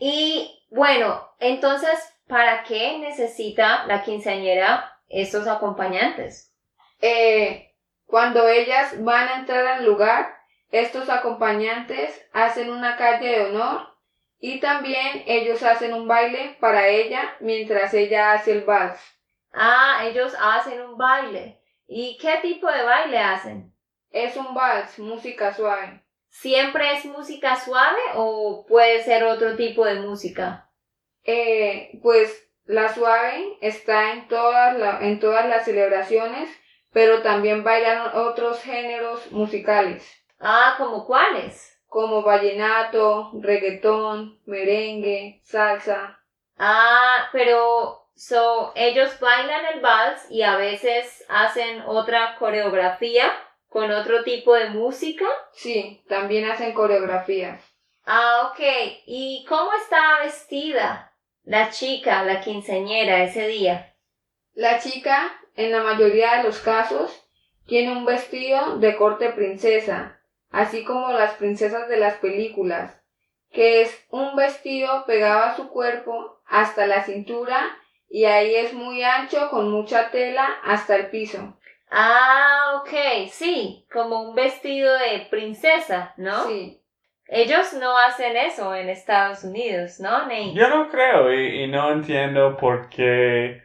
Y 0.00 0.64
bueno, 0.70 1.28
entonces, 1.38 1.98
¿para 2.26 2.64
qué 2.64 2.98
necesita 2.98 3.86
la 3.86 4.02
quinceañera 4.02 4.98
estos 5.08 5.46
acompañantes? 5.46 6.52
Eh, 7.00 7.74
cuando 8.06 8.48
ellas 8.48 9.02
van 9.04 9.28
a 9.28 9.36
entrar 9.40 9.66
al 9.66 9.84
lugar, 9.84 10.34
estos 10.72 11.08
acompañantes 11.08 12.20
hacen 12.32 12.70
una 12.70 12.96
calle 12.96 13.28
de 13.28 13.44
honor 13.46 13.88
y 14.40 14.58
también 14.58 15.22
ellos 15.26 15.62
hacen 15.62 15.94
un 15.94 16.08
baile 16.08 16.56
para 16.60 16.88
ella 16.88 17.36
mientras 17.40 17.94
ella 17.94 18.32
hace 18.32 18.52
el 18.52 18.62
vals. 18.62 19.00
Ah, 19.52 20.02
ellos 20.04 20.34
hacen 20.40 20.80
un 20.80 20.96
baile. 20.96 21.60
¿Y 21.86 22.18
qué 22.18 22.38
tipo 22.40 22.70
de 22.70 22.82
baile 22.82 23.18
hacen? 23.18 23.72
Es 24.10 24.36
un 24.36 24.54
vals, 24.54 24.98
música 24.98 25.52
suave. 25.54 26.02
¿Siempre 26.28 26.92
es 26.96 27.04
música 27.04 27.56
suave 27.56 27.98
o 28.14 28.64
puede 28.68 29.02
ser 29.02 29.24
otro 29.24 29.56
tipo 29.56 29.84
de 29.84 29.96
música? 30.00 30.68
Eh, 31.24 31.98
pues 32.02 32.48
la 32.64 32.92
suave 32.94 33.56
está 33.60 34.12
en 34.12 34.28
todas, 34.28 34.76
la- 34.78 35.00
en 35.00 35.18
todas 35.20 35.46
las 35.46 35.64
celebraciones, 35.64 36.48
pero 36.92 37.22
también 37.22 37.62
bailan 37.64 38.16
otros 38.16 38.62
géneros 38.62 39.30
musicales, 39.32 40.08
Ah, 40.40 40.74
¿como 40.78 41.06
cuáles? 41.06 41.76
como 41.88 42.22
vallenato, 42.22 43.32
reggaetón, 43.40 44.38
merengue, 44.46 45.40
salsa. 45.42 46.20
Ah, 46.56 47.28
pero 47.32 48.06
so 48.14 48.72
ellos 48.76 49.18
bailan 49.18 49.64
el 49.74 49.80
vals 49.80 50.30
y 50.30 50.42
a 50.42 50.56
veces 50.56 51.24
hacen 51.28 51.82
otra 51.86 52.36
coreografía 52.38 53.32
con 53.70 53.90
otro 53.92 54.24
tipo 54.24 54.54
de 54.54 54.68
música. 54.68 55.24
Sí, 55.52 56.02
también 56.08 56.50
hacen 56.50 56.74
coreografías. 56.74 57.64
Ah, 58.04 58.50
ok. 58.50 58.60
¿Y 59.06 59.46
cómo 59.48 59.70
estaba 59.72 60.24
vestida 60.24 61.14
la 61.44 61.70
chica, 61.70 62.24
la 62.24 62.40
quinceañera 62.40 63.22
ese 63.22 63.46
día? 63.46 63.94
La 64.54 64.80
chica, 64.80 65.40
en 65.54 65.70
la 65.70 65.82
mayoría 65.82 66.36
de 66.36 66.42
los 66.42 66.58
casos, 66.58 67.24
tiene 67.66 67.92
un 67.92 68.04
vestido 68.04 68.78
de 68.78 68.96
corte 68.96 69.30
princesa, 69.30 70.20
así 70.50 70.84
como 70.84 71.12
las 71.12 71.34
princesas 71.34 71.88
de 71.88 71.98
las 71.98 72.14
películas, 72.14 73.00
que 73.52 73.82
es 73.82 74.04
un 74.10 74.34
vestido 74.34 75.06
pegado 75.06 75.44
a 75.44 75.56
su 75.56 75.68
cuerpo 75.68 76.40
hasta 76.44 76.88
la 76.88 77.04
cintura 77.04 77.78
y 78.08 78.24
ahí 78.24 78.56
es 78.56 78.72
muy 78.72 79.04
ancho 79.04 79.48
con 79.50 79.70
mucha 79.70 80.10
tela 80.10 80.58
hasta 80.64 80.96
el 80.96 81.10
piso. 81.10 81.56
Ah, 81.90 82.80
ok, 82.80 83.28
sí, 83.30 83.86
como 83.92 84.22
un 84.22 84.34
vestido 84.34 84.96
de 84.98 85.26
princesa, 85.30 86.14
¿no? 86.16 86.46
Sí, 86.46 86.80
Ellos 87.26 87.72
no 87.74 87.96
hacen 87.98 88.36
eso 88.36 88.74
en 88.74 88.88
Estados 88.88 89.44
Unidos, 89.44 90.00
¿no, 90.00 90.22
Nate? 90.22 90.52
Yo 90.54 90.68
no 90.68 90.88
creo 90.88 91.32
y, 91.32 91.64
y 91.64 91.66
no 91.66 91.92
entiendo 91.92 92.56
por 92.56 92.88
qué 92.88 93.62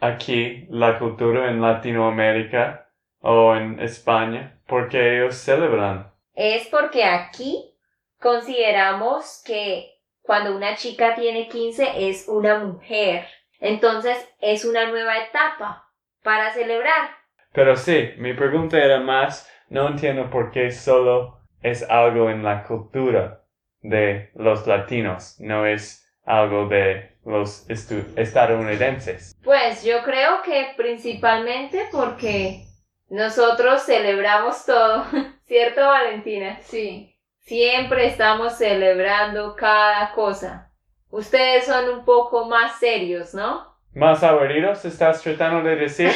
aquí 0.00 0.66
la 0.70 0.98
cultura 0.98 1.50
en 1.50 1.60
Latinoamérica 1.60 2.88
o 3.20 3.54
en 3.54 3.80
España, 3.80 4.58
porque 4.66 5.16
ellos 5.16 5.36
celebran. 5.36 6.12
Es 6.34 6.66
porque 6.68 7.04
aquí 7.04 7.74
consideramos 8.20 9.42
que 9.44 9.96
cuando 10.22 10.54
una 10.56 10.74
chica 10.76 11.14
tiene 11.14 11.48
15 11.48 12.08
es 12.08 12.28
una 12.28 12.58
mujer. 12.58 13.26
Entonces 13.60 14.16
es 14.40 14.64
una 14.64 14.86
nueva 14.90 15.18
etapa 15.18 15.88
para 16.22 16.52
celebrar. 16.52 17.10
Pero 17.56 17.74
sí, 17.74 18.10
mi 18.18 18.34
pregunta 18.34 18.76
era 18.76 19.00
más, 19.00 19.50
no 19.70 19.88
entiendo 19.88 20.28
por 20.28 20.50
qué 20.50 20.70
solo 20.70 21.40
es 21.62 21.88
algo 21.88 22.28
en 22.28 22.44
la 22.44 22.64
cultura 22.64 23.44
de 23.80 24.30
los 24.34 24.66
latinos, 24.66 25.36
no 25.40 25.64
es 25.64 26.06
algo 26.26 26.68
de 26.68 27.16
los 27.24 27.64
estadounidenses. 27.70 29.34
Pues 29.42 29.82
yo 29.82 30.02
creo 30.04 30.42
que 30.42 30.74
principalmente 30.76 31.88
porque 31.90 32.66
nosotros 33.08 33.84
celebramos 33.84 34.66
todo, 34.66 35.06
¿cierto 35.46 35.80
Valentina? 35.80 36.58
sí, 36.60 37.14
Siempre 37.38 38.08
estamos 38.08 38.58
celebrando 38.58 39.56
cada 39.56 40.12
cosa. 40.12 40.72
Ustedes 41.08 41.64
son 41.64 41.88
un 41.88 42.04
poco 42.04 42.44
más 42.44 42.78
serios, 42.78 43.32
¿no? 43.32 43.75
¿Más 43.96 44.22
aburridos 44.22 44.84
estás 44.84 45.22
tratando 45.22 45.66
de 45.66 45.74
decir? 45.76 46.10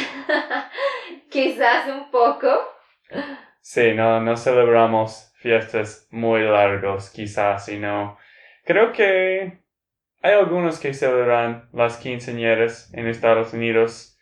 Quizás 1.31 1.87
un 1.89 2.11
poco. 2.11 2.47
Sí, 3.63 3.95
no, 3.95 4.21
no 4.21 4.37
celebramos 4.37 5.33
fiestas 5.37 6.07
muy 6.11 6.43
largos, 6.43 7.09
quizás, 7.09 7.65
sino 7.65 8.19
creo 8.67 8.93
que 8.93 9.63
hay 10.21 10.33
algunos 10.35 10.79
que 10.79 10.93
celebran 10.93 11.71
las 11.73 11.97
quinceañeras 11.97 12.93
en 12.93 13.07
Estados 13.07 13.55
Unidos, 13.55 14.19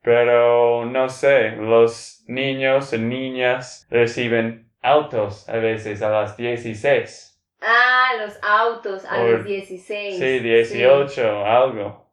pero 0.00 0.86
no 0.86 1.10
sé, 1.10 1.50
los 1.56 2.24
niños 2.26 2.94
y 2.94 2.98
niñas 2.98 3.86
reciben 3.90 4.70
autos 4.80 5.46
a 5.50 5.56
veces 5.58 6.00
a 6.00 6.08
las 6.08 6.38
16. 6.38 7.38
Ah, 7.60 8.12
los 8.18 8.38
autos 8.42 9.04
a 9.04 9.20
Or- 9.20 9.30
los 9.40 9.44
16. 9.44 10.18
Sí, 10.18 10.38
18, 10.38 11.44
algo. 11.44 12.03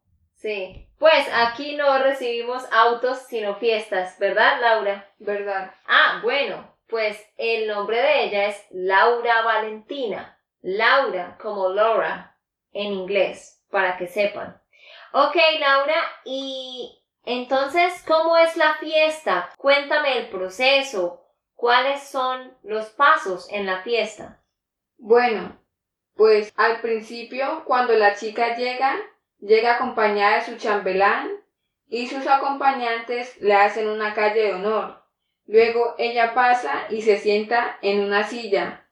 Sí. 0.42 0.88
Pues 0.98 1.28
aquí 1.34 1.76
no 1.76 2.00
recibimos 2.00 2.64
autos 2.72 3.20
sino 3.30 3.56
fiestas, 3.56 4.18
¿verdad, 4.18 4.60
Laura? 4.60 5.08
¿Verdad? 5.20 5.72
Ah, 5.88 6.20
bueno, 6.24 6.76
pues 6.88 7.24
el 7.38 7.68
nombre 7.68 8.02
de 8.02 8.24
ella 8.24 8.48
es 8.48 8.66
Laura 8.72 9.44
Valentina. 9.44 10.40
Laura 10.62 11.38
como 11.40 11.70
Laura 11.70 12.38
en 12.72 12.92
inglés, 12.92 13.64
para 13.70 13.98
que 13.98 14.08
sepan. 14.08 14.60
Ok, 15.14 15.36
Laura, 15.60 16.02
y 16.26 17.04
entonces, 17.24 18.04
¿cómo 18.08 18.36
es 18.38 18.58
la 18.58 18.76
fiesta? 18.76 19.52
Cuéntame 19.58 20.18
el 20.18 20.30
proceso. 20.30 21.24
¿Cuáles 21.54 22.02
son 22.02 22.58
los 22.64 22.88
pasos 22.90 23.48
en 23.52 23.68
la 23.68 23.84
fiesta? 23.84 24.42
Bueno, 24.98 25.60
pues 26.16 26.52
al 26.56 26.82
principio, 26.82 27.64
cuando 27.66 27.94
la 27.94 28.16
chica 28.16 28.56
llega, 28.56 28.98
llega 29.42 29.76
acompañada 29.76 30.38
de 30.38 30.46
su 30.46 30.58
chambelán 30.58 31.30
y 31.88 32.08
sus 32.08 32.26
acompañantes 32.28 33.42
le 33.42 33.54
hacen 33.54 33.90
una 33.90 34.14
calle 34.14 34.44
de 34.44 34.54
honor. 34.54 35.04
Luego 35.46 35.96
ella 35.98 36.34
pasa 36.34 36.86
y 36.90 37.02
se 37.02 37.18
sienta 37.18 37.78
en 37.82 38.00
una 38.00 38.24
silla. 38.24 38.88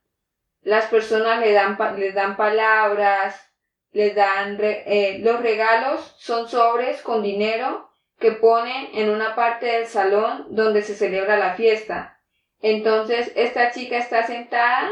Las 0.60 0.86
personas 0.86 1.40
le 1.40 1.52
dan, 1.52 1.78
les 1.98 2.14
dan 2.14 2.36
palabras, 2.36 3.50
les 3.92 4.14
dan 4.14 4.58
eh, 4.60 5.20
los 5.22 5.40
regalos, 5.40 6.14
son 6.18 6.48
sobres 6.48 7.00
con 7.00 7.22
dinero 7.22 7.90
que 8.18 8.32
ponen 8.32 8.90
en 8.92 9.08
una 9.08 9.34
parte 9.34 9.66
del 9.66 9.86
salón 9.86 10.46
donde 10.50 10.82
se 10.82 10.94
celebra 10.94 11.38
la 11.38 11.54
fiesta. 11.54 12.20
Entonces 12.60 13.32
esta 13.36 13.70
chica 13.70 13.96
está 13.96 14.26
sentada 14.26 14.90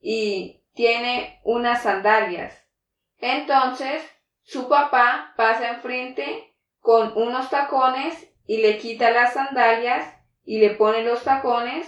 y 0.00 0.62
tiene 0.74 1.40
unas 1.44 1.84
sandalias. 1.84 2.68
Entonces 3.20 4.02
su 4.48 4.66
papá 4.66 5.34
pasa 5.36 5.68
enfrente 5.72 6.54
con 6.80 7.12
unos 7.16 7.50
tacones 7.50 8.32
y 8.46 8.62
le 8.62 8.78
quita 8.78 9.10
las 9.10 9.34
sandalias 9.34 10.10
y 10.42 10.58
le 10.58 10.70
pone 10.70 11.02
los 11.04 11.22
tacones 11.22 11.86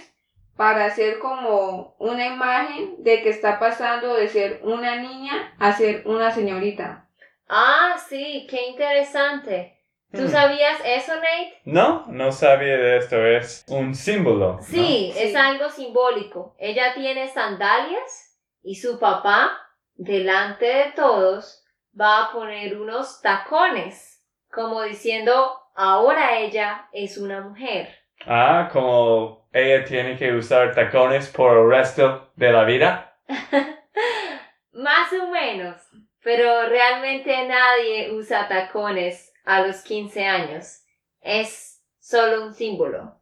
para 0.55 0.85
hacer 0.85 1.17
como 1.17 1.95
una 1.97 2.27
imagen 2.27 3.01
de 3.03 3.23
que 3.23 3.29
está 3.29 3.57
pasando 3.57 4.13
de 4.13 4.27
ser 4.27 4.59
una 4.63 4.97
niña 4.97 5.55
a 5.57 5.71
ser 5.73 6.03
una 6.05 6.29
señorita. 6.31 7.09
Ah, 7.49 7.95
sí, 8.07 8.45
qué 8.47 8.67
interesante. 8.67 9.79
¿Tú 10.13 10.21
Hmm. 10.25 10.27
sabías 10.29 10.79
eso, 10.85 11.15
Nate? 11.15 11.61
No, 11.65 12.05
no 12.09 12.31
sabía 12.31 12.77
de 12.77 12.97
esto. 12.97 13.25
Es 13.25 13.65
un 13.69 13.95
símbolo. 13.95 14.57
¿no? 14.57 14.61
Sí, 14.61 15.11
es 15.17 15.31
Sí. 15.31 15.35
algo 15.35 15.67
simbólico. 15.71 16.55
Ella 16.59 16.93
tiene 16.93 17.27
sandalias 17.27 18.37
y 18.61 18.75
su 18.75 18.99
papá, 18.99 19.51
delante 19.95 20.65
de 20.65 20.91
todos, 20.95 21.57
va 21.99 22.25
a 22.25 22.31
poner 22.31 22.79
unos 22.79 23.21
tacones, 23.21 24.25
como 24.49 24.81
diciendo, 24.83 25.57
ahora 25.75 26.37
ella 26.39 26.87
es 26.91 27.17
una 27.17 27.41
mujer. 27.41 27.89
Ah, 28.25 28.69
como 28.71 29.47
ella 29.51 29.83
tiene 29.83 30.17
que 30.17 30.33
usar 30.33 30.73
tacones 30.73 31.29
por 31.29 31.57
el 31.57 31.69
resto 31.69 32.31
de 32.35 32.51
la 32.51 32.63
vida. 32.63 33.17
Más 34.73 35.11
o 35.13 35.27
menos, 35.27 35.81
pero 36.23 36.67
realmente 36.69 37.47
nadie 37.47 38.11
usa 38.11 38.47
tacones 38.47 39.33
a 39.45 39.61
los 39.61 39.81
15 39.81 40.25
años. 40.25 40.83
Es 41.19 41.83
solo 41.99 42.45
un 42.45 42.53
símbolo. 42.53 43.17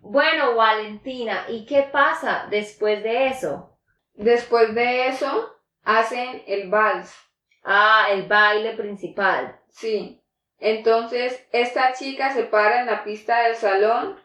Bueno, 0.00 0.56
Valentina, 0.56 1.44
¿y 1.48 1.64
qué 1.64 1.88
pasa 1.90 2.48
después 2.50 3.02
de 3.02 3.28
eso? 3.28 3.78
Después 4.14 4.74
de 4.74 5.08
eso, 5.08 5.56
hacen 5.84 6.42
el 6.46 6.68
vals. 6.68 7.14
Ah, 7.62 8.06
el 8.10 8.26
baile 8.26 8.72
principal. 8.76 9.58
Sí. 9.68 10.22
Entonces, 10.58 11.46
esta 11.52 11.92
chica 11.92 12.32
se 12.32 12.44
para 12.44 12.80
en 12.80 12.86
la 12.86 13.04
pista 13.04 13.42
del 13.42 13.56
salón 13.56 14.20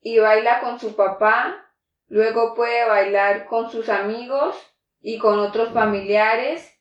y 0.00 0.18
baila 0.18 0.60
con 0.60 0.78
su 0.80 0.96
papá, 0.96 1.66
luego 2.08 2.54
puede 2.54 2.88
bailar 2.88 3.46
con 3.46 3.70
sus 3.70 3.88
amigos 3.88 4.56
y 5.00 5.18
con 5.18 5.38
otros 5.38 5.72
familiares, 5.72 6.74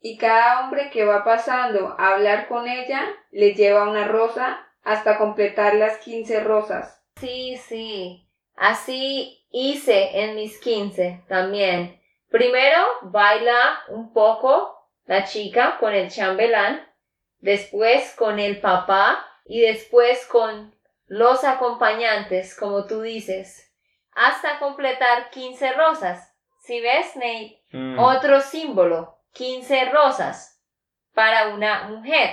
y 0.00 0.18
cada 0.18 0.60
hombre 0.60 0.90
que 0.90 1.04
va 1.04 1.24
pasando 1.24 1.96
a 1.98 2.12
hablar 2.12 2.46
con 2.46 2.68
ella 2.68 3.06
le 3.30 3.54
lleva 3.54 3.88
una 3.88 4.06
rosa 4.06 4.68
hasta 4.82 5.16
completar 5.16 5.76
las 5.76 5.96
15 5.98 6.40
rosas. 6.40 7.02
Sí, 7.16 7.56
sí. 7.56 8.28
Así 8.54 9.46
hice 9.50 10.20
en 10.20 10.36
mis 10.36 10.60
15 10.60 11.24
también. 11.26 12.00
Primero 12.28 12.82
baila 13.02 13.80
un 13.88 14.12
poco 14.12 14.73
la 15.06 15.24
chica 15.24 15.76
con 15.78 15.94
el 15.94 16.10
chambelán, 16.10 16.86
después 17.38 18.14
con 18.16 18.38
el 18.38 18.60
papá 18.60 19.24
y 19.44 19.60
después 19.60 20.26
con 20.26 20.74
los 21.06 21.44
acompañantes, 21.44 22.56
como 22.56 22.86
tú 22.86 23.02
dices, 23.02 23.72
hasta 24.12 24.58
completar 24.58 25.30
15 25.30 25.72
rosas. 25.72 26.34
¿Sí 26.62 26.80
ves, 26.80 27.14
Nate? 27.16 27.62
Mm. 27.72 27.98
Otro 27.98 28.40
símbolo, 28.40 29.18
15 29.34 29.90
rosas 29.90 30.62
para 31.12 31.48
una 31.48 31.84
mujer 31.88 32.30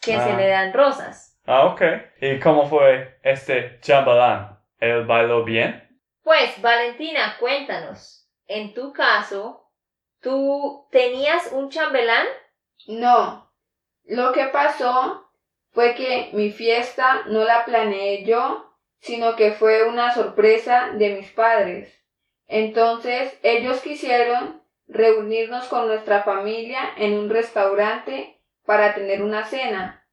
que 0.00 0.12
se 0.12 0.32
Ah. 0.32 0.36
le 0.36 0.48
dan 0.48 0.72
rosas. 0.72 1.38
Ah, 1.46 1.66
ok. 1.66 1.82
¿Y 2.20 2.40
cómo 2.40 2.66
fue 2.66 3.18
este 3.22 3.78
chambelán? 3.80 4.58
¿Él 4.80 5.06
bailó 5.06 5.44
bien? 5.44 5.84
Pues, 6.22 6.60
Valentina, 6.60 7.36
cuéntanos. 7.38 8.28
En 8.46 8.74
tu 8.74 8.92
caso, 8.92 9.67
¿tú 10.20 10.86
tenías 10.90 11.52
un 11.52 11.70
chambelán? 11.70 12.26
No, 12.86 13.52
lo 14.04 14.32
que 14.32 14.46
pasó 14.46 15.30
fue 15.72 15.94
que 15.94 16.30
mi 16.32 16.50
fiesta 16.50 17.22
no 17.26 17.44
la 17.44 17.64
planeé 17.64 18.24
yo, 18.24 18.74
sino 19.00 19.36
que 19.36 19.52
fue 19.52 19.88
una 19.88 20.14
sorpresa 20.14 20.90
de 20.94 21.14
mis 21.14 21.30
padres. 21.30 21.94
Entonces 22.46 23.38
ellos 23.42 23.80
quisieron 23.80 24.62
reunirnos 24.86 25.66
con 25.66 25.86
nuestra 25.86 26.22
familia 26.22 26.80
en 26.96 27.14
un 27.14 27.28
restaurante 27.28 28.40
para 28.64 28.94
tener 28.94 29.22
una 29.22 29.44
cena. 29.44 30.06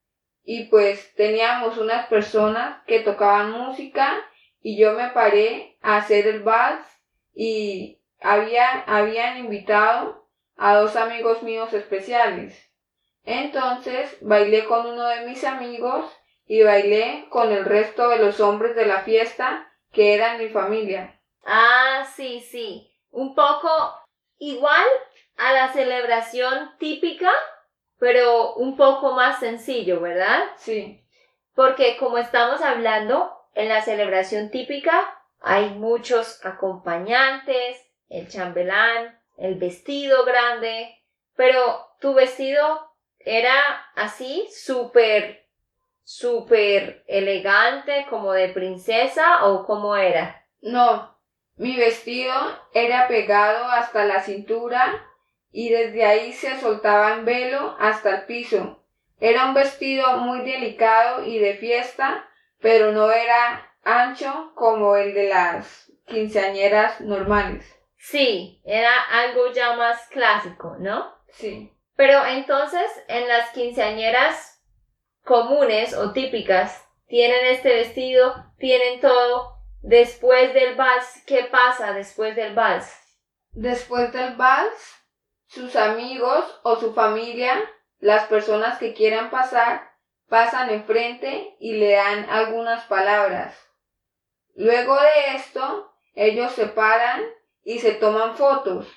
Y 0.43 0.65
pues 0.65 1.15
teníamos 1.15 1.77
unas 1.77 2.07
personas 2.07 2.83
que 2.85 2.99
tocaban 2.99 3.51
música 3.51 4.21
y 4.61 4.77
yo 4.77 4.93
me 4.93 5.09
paré 5.09 5.77
a 5.81 5.97
hacer 5.97 6.27
el 6.27 6.43
vals 6.43 6.85
y 7.33 8.01
había, 8.25 8.81
habían 8.87 9.37
invitado 9.37 10.27
a 10.57 10.75
dos 10.75 10.95
amigos 10.95 11.43
míos 11.43 11.71
especiales. 11.73 12.59
Entonces 13.23 14.17
bailé 14.21 14.65
con 14.65 14.85
uno 14.87 15.07
de 15.07 15.27
mis 15.27 15.43
amigos 15.43 16.05
y 16.47 16.63
bailé 16.63 17.27
con 17.29 17.51
el 17.51 17.65
resto 17.65 18.09
de 18.09 18.19
los 18.19 18.39
hombres 18.39 18.75
de 18.75 18.85
la 18.85 19.01
fiesta 19.01 19.71
que 19.91 20.15
eran 20.15 20.39
mi 20.39 20.49
familia. 20.49 21.19
Ah, 21.45 22.05
sí, 22.15 22.41
sí. 22.41 22.91
Un 23.11 23.35
poco 23.35 23.69
igual 24.37 24.85
a 25.37 25.53
la 25.53 25.71
celebración 25.71 26.71
típica, 26.79 27.31
pero 27.99 28.55
un 28.55 28.75
poco 28.75 29.13
más 29.13 29.39
sencillo, 29.39 30.01
¿verdad? 30.01 30.43
Sí, 30.57 31.01
Porque 31.53 31.97
como 31.97 32.17
estamos 32.17 32.61
hablando, 32.61 33.31
en 33.53 33.69
la 33.69 33.81
celebración 33.81 34.49
típica 34.49 35.21
hay 35.41 35.69
muchos 35.69 36.43
acompañantes, 36.45 37.85
el 38.15 38.29
chambelán, 38.29 39.19
el 39.37 39.55
vestido 39.55 40.23
grande, 40.25 40.97
pero 41.35 41.87
tu 41.99 42.13
vestido 42.13 42.91
era 43.19 43.53
así, 43.95 44.47
súper, 44.51 45.45
súper 46.03 47.03
elegante, 47.07 48.05
como 48.09 48.31
de 48.31 48.49
princesa 48.49 49.45
o 49.45 49.65
cómo 49.65 49.95
era. 49.95 50.45
no, 50.61 51.15
mi 51.57 51.77
vestido 51.77 52.33
era 52.73 53.07
pegado 53.07 53.65
hasta 53.65 54.03
la 54.05 54.21
cintura 54.21 55.07
y 55.51 55.69
desde 55.69 56.03
ahí 56.03 56.33
se 56.33 56.59
soltaba 56.59 57.13
en 57.13 57.23
velo 57.23 57.77
hasta 57.79 58.09
el 58.09 58.25
piso. 58.25 58.83
Era 59.21 59.45
un 59.45 59.53
vestido 59.53 60.17
muy 60.17 60.39
delicado 60.39 61.23
y 61.23 61.39
de 61.39 61.55
fiesta, 61.55 62.27
pero 62.59 62.91
no 62.91 63.09
era 63.09 63.71
ancho 63.83 64.51
como 64.55 64.97
el 64.97 65.13
de 65.13 65.29
las 65.29 65.93
quinceañeras 66.05 66.99
normales. 66.99 67.74
Sí, 68.07 68.61
era 68.63 69.01
algo 69.01 69.51
ya 69.51 69.75
más 69.75 70.07
clásico, 70.09 70.75
¿no? 70.77 71.11
Sí. 71.29 71.75
Pero 71.95 72.23
entonces, 72.23 72.87
en 73.07 73.27
las 73.27 73.49
quinceañeras 73.49 74.63
comunes 75.23 75.95
o 75.95 76.11
típicas, 76.13 76.87
tienen 77.07 77.47
este 77.47 77.69
vestido, 77.73 78.53
tienen 78.59 79.01
todo. 79.01 79.55
Después 79.81 80.53
del 80.53 80.75
vals, 80.75 81.23
¿qué 81.25 81.45
pasa 81.45 81.93
después 81.93 82.35
del 82.35 82.53
vals? 82.53 82.95
Después 83.53 84.13
del 84.13 84.35
vals, 84.35 85.03
sus 85.47 85.75
amigos 85.75 86.59
o 86.61 86.75
su 86.75 86.93
familia, 86.93 87.59
las 87.97 88.27
personas 88.27 88.77
que 88.77 88.93
quieran 88.93 89.31
pasar, 89.31 89.89
pasan 90.29 90.69
enfrente 90.69 91.55
y 91.59 91.73
le 91.77 91.93
dan 91.93 92.29
algunas 92.29 92.85
palabras. 92.85 93.59
Luego 94.53 94.95
de 94.95 95.37
esto, 95.37 95.91
ellos 96.13 96.51
se 96.51 96.67
paran 96.67 97.23
y 97.65 97.79
se 97.79 97.91
toman 97.93 98.35
fotos. 98.37 98.87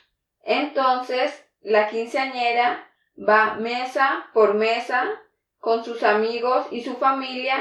Entonces, 0.44 1.44
la 1.61 1.88
quinceañera 1.88 2.88
va 3.16 3.54
mesa 3.54 4.26
por 4.33 4.54
mesa 4.54 5.11
con 5.59 5.85
sus 5.85 6.04
amigos 6.04 6.66
y 6.70 6.85
su 6.85 6.94
familia 6.96 7.57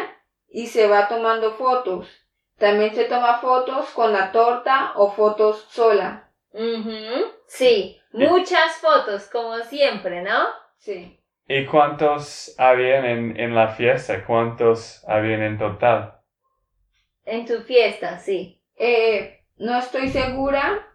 y 0.48 0.67
se 0.67 0.88
va 0.88 1.08
tomando 1.08 1.54
fotos. 1.54 2.08
También 2.58 2.93
se 2.93 3.06
toma 3.06 3.39
fotos 3.39 3.89
con 3.91 4.13
la 4.13 4.32
torta 4.32 4.91
o 4.96 5.12
fotos 5.12 5.65
sola. 5.70 6.30
Sí, 7.48 8.00
muchas 8.12 8.76
fotos, 8.78 9.28
como 9.28 9.58
siempre, 9.60 10.22
¿no? 10.22 10.48
Sí. 10.78 11.20
¿Y 11.48 11.65
cuántos 11.65 12.54
habían 12.58 13.06
en, 13.06 13.39
en 13.39 13.56
la 13.56 13.70
fiesta? 13.70 14.26
¿Cuántos 14.26 15.04
habían 15.08 15.41
en 15.43 15.58
total? 15.58 16.20
En 17.24 17.46
tu 17.46 17.62
fiesta, 17.62 18.17
sí. 18.17 18.62
Eh, 18.76 19.46
no 19.58 19.78
estoy 19.78 20.10
segura, 20.10 20.88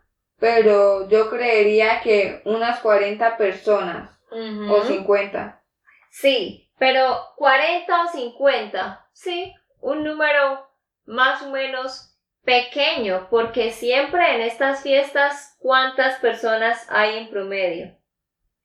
pero 0.42 1.08
yo 1.08 1.30
creería 1.30 2.00
que 2.00 2.42
unas 2.44 2.80
40 2.80 3.36
personas 3.36 4.10
o 4.28 4.82
50. 4.82 5.62
Sí, 6.10 6.68
pero 6.80 7.16
40 7.36 8.02
o 8.02 8.08
50, 8.08 9.08
sí, 9.12 9.54
un 9.80 10.02
número 10.02 10.68
más 11.04 11.42
o 11.42 11.50
menos 11.50 12.18
pequeño, 12.44 13.28
porque 13.30 13.70
siempre 13.70 14.34
en 14.34 14.40
estas 14.40 14.82
fiestas, 14.82 15.56
¿cuántas 15.60 16.18
personas 16.18 16.88
hay 16.90 17.18
en 17.18 17.30
promedio? 17.30 17.96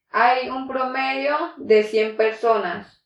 Hay 0.09 0.49
un 0.49 0.67
promedio 0.67 1.37
de 1.57 1.83
100 1.83 2.17
personas. 2.17 3.05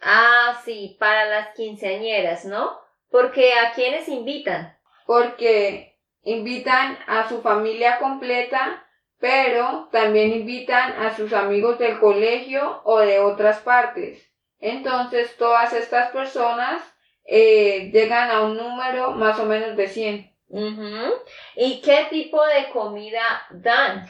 Ah, 0.00 0.60
sí, 0.64 0.96
para 1.00 1.24
las 1.24 1.48
quinceañeras, 1.56 2.44
¿no? 2.44 2.78
Porque 3.10 3.54
a 3.54 3.72
quienes 3.72 4.06
invitan. 4.06 4.78
porque 5.04 5.93
invitan 6.24 6.98
a 7.06 7.28
su 7.28 7.42
familia 7.42 7.98
completa, 7.98 8.86
pero 9.18 9.88
también 9.92 10.32
invitan 10.32 10.92
a 10.92 11.14
sus 11.14 11.32
amigos 11.32 11.78
del 11.78 12.00
colegio 12.00 12.80
o 12.84 12.98
de 12.98 13.20
otras 13.20 13.60
partes. 13.60 14.30
Entonces 14.58 15.36
todas 15.36 15.72
estas 15.72 16.10
personas 16.10 16.82
eh, 17.26 17.90
llegan 17.92 18.30
a 18.30 18.42
un 18.42 18.56
número 18.56 19.12
más 19.12 19.38
o 19.38 19.44
menos 19.44 19.76
de 19.76 19.88
100. 19.88 20.34
Ujú. 20.48 21.14
¿Y 21.56 21.80
qué 21.80 22.06
tipo 22.10 22.44
de 22.46 22.70
comida 22.70 23.46
dan? 23.50 24.08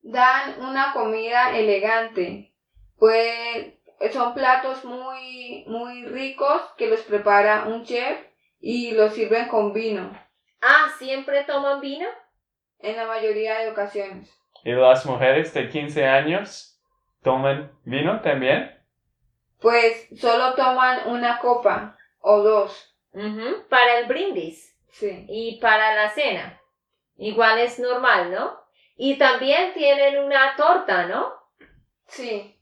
Dan 0.00 0.60
una 0.60 0.92
comida 0.92 1.56
elegante, 1.58 2.52
pues 2.98 3.74
son 4.12 4.32
platos 4.32 4.84
muy, 4.84 5.64
muy 5.66 6.04
ricos 6.06 6.62
que 6.76 6.86
los 6.86 7.00
prepara 7.02 7.64
un 7.66 7.84
chef 7.84 8.18
y 8.60 8.92
los 8.92 9.12
sirven 9.14 9.48
con 9.48 9.72
vino 9.72 10.27
Ah, 10.60 10.88
¿siempre 10.98 11.44
toman 11.44 11.80
vino? 11.80 12.08
en 12.80 12.96
la 12.96 13.06
mayoría 13.06 13.58
de 13.58 13.70
ocasiones. 13.70 14.32
¿Y 14.62 14.70
las 14.72 15.04
mujeres 15.04 15.52
de 15.52 15.68
15 15.68 16.06
años 16.06 16.80
toman 17.22 17.72
vino 17.84 18.20
también? 18.20 18.72
Pues 19.60 20.08
solo 20.20 20.54
toman 20.54 21.08
una 21.08 21.38
copa 21.40 21.96
o 22.20 22.40
dos. 22.42 22.94
Para 23.68 23.98
el 23.98 24.06
brindis. 24.06 24.76
Sí. 24.90 25.26
y 25.28 25.58
para 25.60 25.94
la 25.94 26.08
cena. 26.10 26.60
Igual 27.16 27.58
es 27.58 27.78
normal, 27.80 28.30
¿no? 28.32 28.60
Y 28.96 29.16
también 29.18 29.72
tienen 29.74 30.18
una 30.24 30.54
torta, 30.56 31.06
¿no? 31.06 31.32
Sí, 32.06 32.56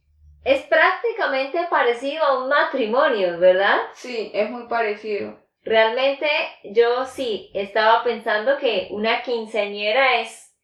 Es 0.45 0.63
prácticamente 0.67 1.67
parecido 1.71 2.25
a 2.25 2.43
un 2.43 2.49
matrimonio, 2.49 3.39
¿verdad? 3.39 3.79
sí, 3.95 4.31
es 4.35 4.49
muy 4.51 4.67
parecido. 4.67 5.39
Realmente 5.67 6.31
yo 6.63 7.07
sí 7.07 7.51
estaba 7.53 8.05
pensando 8.05 8.57
que 8.57 8.87
una 8.93 9.25
quinceañera 9.25 10.21
es 10.21 10.55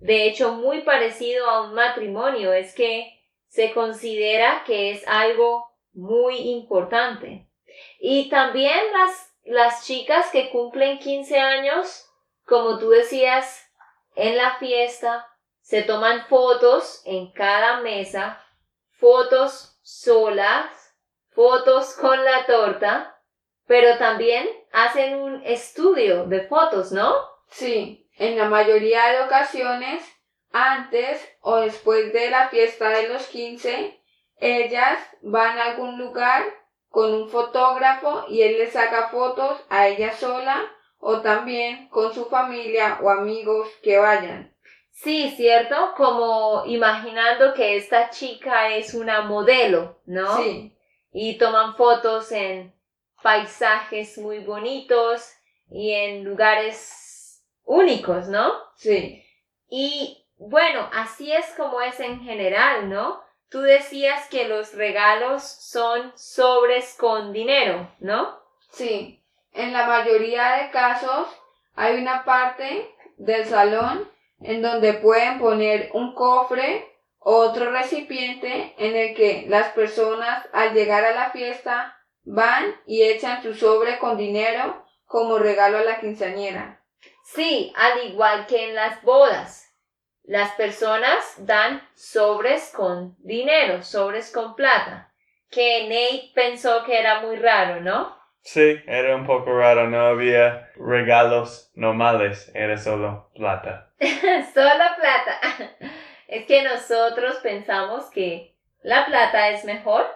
de 0.00 0.24
hecho 0.24 0.54
muy 0.54 0.80
parecido 0.80 1.50
a 1.50 1.60
un 1.60 1.74
matrimonio, 1.74 2.54
es 2.54 2.74
que 2.74 3.20
se 3.48 3.74
considera 3.74 4.64
que 4.64 4.92
es 4.92 5.06
algo 5.06 5.66
muy 5.92 6.38
importante. 6.52 7.50
Y 8.00 8.30
también 8.30 8.80
las, 8.94 9.30
las 9.44 9.86
chicas 9.86 10.30
que 10.30 10.48
cumplen 10.48 11.00
15 11.00 11.38
años, 11.38 12.10
como 12.46 12.78
tú 12.78 12.88
decías, 12.88 13.62
en 14.14 14.38
la 14.38 14.56
fiesta 14.56 15.28
se 15.60 15.82
toman 15.82 16.28
fotos 16.28 17.02
en 17.04 17.30
cada 17.32 17.82
mesa, 17.82 18.42
fotos 18.92 19.78
solas, 19.82 20.70
fotos 21.34 21.92
con 22.00 22.24
la 22.24 22.46
torta, 22.46 23.15
pero 23.66 23.98
también 23.98 24.48
hacen 24.72 25.16
un 25.16 25.42
estudio 25.44 26.26
de 26.26 26.42
fotos, 26.42 26.92
¿no? 26.92 27.14
Sí, 27.50 28.08
en 28.16 28.38
la 28.38 28.48
mayoría 28.48 29.12
de 29.12 29.20
ocasiones, 29.20 30.02
antes 30.52 31.20
o 31.40 31.56
después 31.56 32.12
de 32.12 32.30
la 32.30 32.48
fiesta 32.48 32.88
de 32.90 33.08
los 33.08 33.26
15, 33.26 34.00
ellas 34.38 34.98
van 35.22 35.58
a 35.58 35.64
algún 35.66 35.98
lugar 35.98 36.44
con 36.88 37.12
un 37.12 37.28
fotógrafo 37.28 38.24
y 38.28 38.42
él 38.42 38.58
le 38.58 38.70
saca 38.70 39.08
fotos 39.08 39.60
a 39.68 39.88
ella 39.88 40.12
sola 40.12 40.64
o 40.98 41.20
también 41.20 41.88
con 41.88 42.14
su 42.14 42.26
familia 42.26 42.98
o 43.02 43.10
amigos 43.10 43.68
que 43.82 43.98
vayan. 43.98 44.54
Sí, 44.92 45.30
cierto, 45.36 45.92
como 45.94 46.64
imaginando 46.64 47.52
que 47.52 47.76
esta 47.76 48.08
chica 48.08 48.74
es 48.74 48.94
una 48.94 49.22
modelo, 49.22 50.00
¿no? 50.06 50.38
Sí, 50.38 50.74
Y 51.12 51.36
toman 51.36 51.76
fotos 51.76 52.32
en 52.32 52.75
paisajes 53.26 54.18
muy 54.18 54.38
bonitos 54.38 55.32
y 55.68 55.92
en 55.92 56.22
lugares 56.22 57.42
únicos, 57.64 58.28
¿no? 58.28 58.52
sí, 58.76 59.20
Y 59.68 60.24
bueno, 60.38 60.88
así 60.94 61.32
es 61.32 61.44
como 61.56 61.80
es 61.80 61.98
en 61.98 62.20
general, 62.20 62.88
¿no? 62.88 63.20
Tú 63.50 63.62
decías 63.62 64.28
que 64.28 64.46
los 64.46 64.74
regalos 64.74 65.42
son 65.42 66.12
sobres 66.14 66.94
con 67.00 67.32
dinero, 67.32 67.92
¿no? 67.98 68.38
sí. 68.70 69.20
En 69.52 69.72
la 69.72 69.88
mayoría 69.88 70.58
de 70.58 70.70
casos 70.70 71.26
hay 71.74 71.96
una 71.96 72.24
parte 72.24 72.94
del 73.16 73.44
salón 73.46 74.08
en 74.40 74.62
donde 74.62 74.92
pueden 74.92 75.40
poner 75.40 75.90
un 75.94 76.14
cofre 76.14 76.94
o 77.18 77.34
otro 77.38 77.72
recipiente 77.72 78.76
en 78.78 78.94
el 78.94 79.16
que 79.16 79.46
las 79.48 79.72
personas 79.72 80.46
al 80.52 80.74
llegar 80.74 81.04
a 81.04 81.10
la 81.10 81.30
fiesta 81.30 81.96
van 82.26 82.74
y 82.86 83.02
echan 83.02 83.42
su 83.42 83.54
sobre 83.54 83.98
con 83.98 84.18
dinero 84.18 84.84
como 85.06 85.38
regalo 85.38 85.78
a 85.78 85.84
la 85.84 86.00
quinceañera. 86.00 86.82
Sí, 87.24 87.72
al 87.76 88.06
igual 88.08 88.46
que 88.46 88.68
en 88.68 88.74
las 88.74 89.02
bodas. 89.02 89.62
Las 90.24 90.50
personas 90.52 91.34
dan 91.38 91.88
sobres 91.94 92.72
con 92.74 93.16
dinero, 93.20 93.82
sobres 93.82 94.32
con 94.32 94.56
plata. 94.56 95.12
Que 95.50 95.84
Nate 95.84 96.32
pensó 96.34 96.84
que 96.84 96.98
era 96.98 97.20
muy 97.20 97.36
raro, 97.36 97.80
¿no? 97.80 98.16
Sí, 98.42 98.76
era 98.86 99.14
un 99.14 99.26
poco 99.26 99.56
raro, 99.56 99.88
no 99.88 100.06
había 100.06 100.70
regalos 100.76 101.70
normales, 101.74 102.50
era 102.54 102.76
solo 102.76 103.30
plata. 103.34 103.90
Solo 104.54 104.84
plata. 105.00 105.40
Es 106.28 106.44
que 106.46 106.62
nosotros 106.62 107.36
pensamos 107.36 108.10
que 108.10 108.56
la 108.82 109.06
plata 109.06 109.50
es 109.50 109.64
mejor. 109.64 110.06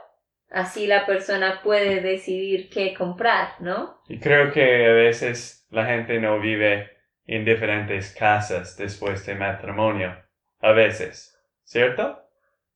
Así 0.50 0.86
la 0.86 1.06
persona 1.06 1.60
puede 1.62 2.00
decidir 2.00 2.68
qué 2.70 2.92
comprar, 2.92 3.54
¿no? 3.60 4.02
Y 4.08 4.18
creo 4.18 4.52
que 4.52 4.86
a 4.86 4.92
veces 4.92 5.66
la 5.70 5.86
gente 5.86 6.18
no 6.18 6.40
vive 6.40 6.90
en 7.26 7.44
diferentes 7.44 8.12
casas 8.12 8.76
después 8.76 9.24
de 9.26 9.36
matrimonio. 9.36 10.16
A 10.58 10.72
veces, 10.72 11.40
¿cierto? 11.62 12.20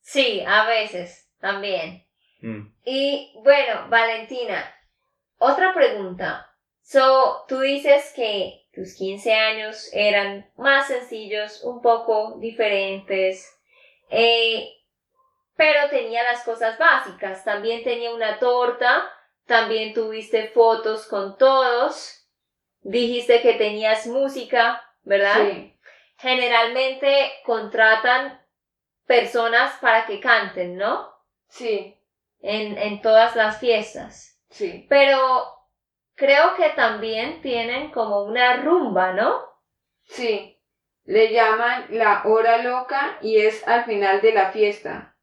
Sí, 0.00 0.42
a 0.46 0.66
veces 0.66 1.28
también. 1.40 2.06
Mm. 2.40 2.72
Y 2.84 3.32
bueno, 3.42 3.88
Valentina, 3.88 4.72
otra 5.38 5.74
pregunta. 5.74 6.50
So, 6.82 7.44
tú 7.48 7.60
dices 7.60 8.12
que 8.14 8.66
tus 8.72 8.94
15 8.94 9.34
años 9.34 9.90
eran 9.92 10.48
más 10.56 10.88
sencillos, 10.88 11.64
un 11.64 11.80
poco 11.82 12.38
diferentes, 12.38 13.58
eh, 14.10 14.68
pero 15.56 15.88
tenía 15.90 16.22
las 16.24 16.42
cosas 16.44 16.78
básicas. 16.78 17.44
También 17.44 17.82
tenía 17.84 18.12
una 18.14 18.38
torta, 18.38 19.10
también 19.46 19.94
tuviste 19.94 20.48
fotos 20.48 21.06
con 21.06 21.36
todos, 21.38 22.26
dijiste 22.82 23.40
que 23.42 23.54
tenías 23.54 24.06
música, 24.06 24.82
¿verdad? 25.02 25.36
Sí, 25.50 25.70
Generalmente 26.16 27.32
contratan 27.44 28.40
personas 29.06 29.76
para 29.80 30.06
que 30.06 30.20
canten, 30.20 30.76
¿no? 30.76 31.12
sí, 31.48 31.96
En, 32.40 32.78
en 32.78 33.02
todas 33.02 33.36
las 33.36 33.58
fiestas. 33.58 34.40
sí, 34.50 34.86
Pero 34.88 35.46
creo 36.14 36.54
que 36.56 36.70
también 36.70 37.40
tienen 37.42 37.90
como 37.90 38.22
una 38.24 38.56
rumba, 38.56 39.12
¿no? 39.12 39.42
sí. 40.04 40.50
Le 41.06 41.32
llaman 41.32 41.86
la 41.90 42.22
hora 42.24 42.58
loca 42.58 43.18
y 43.20 43.38
es 43.38 43.66
al 43.68 43.84
final 43.84 44.22
de 44.22 44.32
la 44.32 44.50
fiesta. 44.52 45.13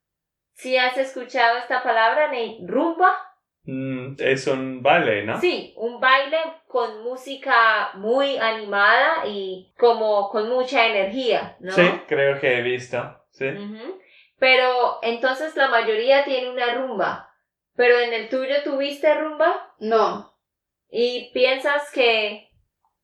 Si 0.53 0.77
has 0.77 0.97
escuchado 0.97 1.57
esta 1.57 1.81
palabra, 1.83 2.27
Nate, 2.27 2.57
rumba. 2.65 3.15
Mm, 3.63 4.15
es 4.19 4.47
un 4.47 4.81
baile, 4.81 5.23
¿no? 5.23 5.39
Sí, 5.39 5.73
un 5.77 5.99
baile 5.99 6.37
con 6.67 7.03
música 7.03 7.91
muy 7.95 8.37
animada 8.37 9.25
y 9.27 9.71
como 9.77 10.29
con 10.29 10.49
mucha 10.49 10.87
energía, 10.87 11.55
¿no? 11.59 11.71
Sí, 11.71 11.83
creo 12.07 12.39
que 12.39 12.57
he 12.57 12.61
visto. 12.61 13.19
Sí. 13.31 13.45
Pero 14.39 14.99
entonces 15.03 15.55
la 15.55 15.67
mayoría 15.67 16.23
tiene 16.25 16.49
una 16.49 16.73
rumba. 16.73 17.29
Pero 17.75 17.99
en 17.99 18.13
el 18.13 18.29
tuyo 18.29 18.63
tuviste 18.63 19.13
rumba 19.13 19.73
No. 19.79 20.33
y 20.89 21.31
piensas 21.33 21.89
que 21.91 22.49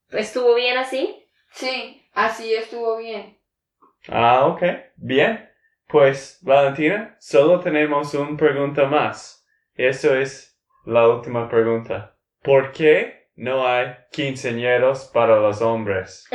estuvo 0.09 0.55
bien 0.55 0.77
así. 0.77 1.23
Sí, 1.51 2.03
así 2.13 2.53
estuvo 2.53 2.97
bien. 2.97 3.37
Ah, 4.09 4.45
ok. 4.47 4.63
Bien. 4.97 5.46
Pues, 5.87 6.39
Valentina, 6.41 7.15
solo 7.17 7.61
tenemos 7.61 8.13
una 8.13 8.35
pregunta 8.35 8.87
más. 8.87 9.47
Eso 9.73 10.13
es 10.15 10.59
la 10.85 11.07
última 11.07 11.47
pregunta. 11.47 12.17
¿Por 12.43 12.73
qué 12.73 13.29
no 13.35 13.65
hay 13.65 13.95
quinceañeros 14.11 15.05
para 15.13 15.39
los 15.39 15.61
hombres? 15.61 16.27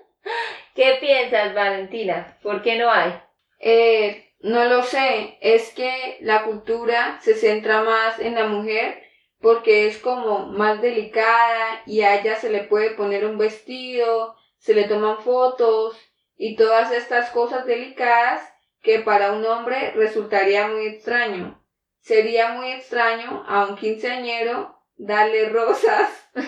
¿Qué 0.76 0.98
piensas, 1.00 1.52
Valentina? 1.52 2.38
¿Por 2.44 2.62
qué 2.62 2.78
no 2.78 2.88
hay? 2.88 3.20
Eh, 3.58 4.32
no 4.40 4.64
lo 4.66 4.84
sé, 4.84 5.36
es 5.40 5.72
que 5.72 6.18
la 6.20 6.44
cultura 6.44 7.18
se 7.20 7.34
centra 7.34 7.82
más 7.82 8.20
en 8.20 8.36
la 8.36 8.46
mujer 8.46 9.02
porque 9.40 9.88
es 9.88 9.98
como 9.98 10.46
más 10.46 10.80
delicada 10.80 11.82
y 11.86 12.02
a 12.02 12.20
ella 12.20 12.36
se 12.36 12.50
le 12.50 12.62
puede 12.62 12.90
poner 12.90 13.24
un 13.26 13.36
vestido, 13.36 14.36
se 14.58 14.74
le 14.74 14.84
toman 14.84 15.18
fotos 15.18 15.98
y 16.36 16.54
todas 16.54 16.92
estas 16.92 17.30
cosas 17.30 17.66
delicadas 17.66 18.55
que 18.86 19.00
para 19.00 19.32
un 19.32 19.44
hombre 19.44 19.90
resultaría 19.96 20.68
muy 20.68 20.86
extraño. 20.86 21.60
Sería 21.98 22.52
muy 22.52 22.70
extraño 22.70 23.44
a 23.48 23.66
un 23.66 23.76
quinceañero 23.76 24.78
darle 24.96 25.50
rosas. 25.50 26.08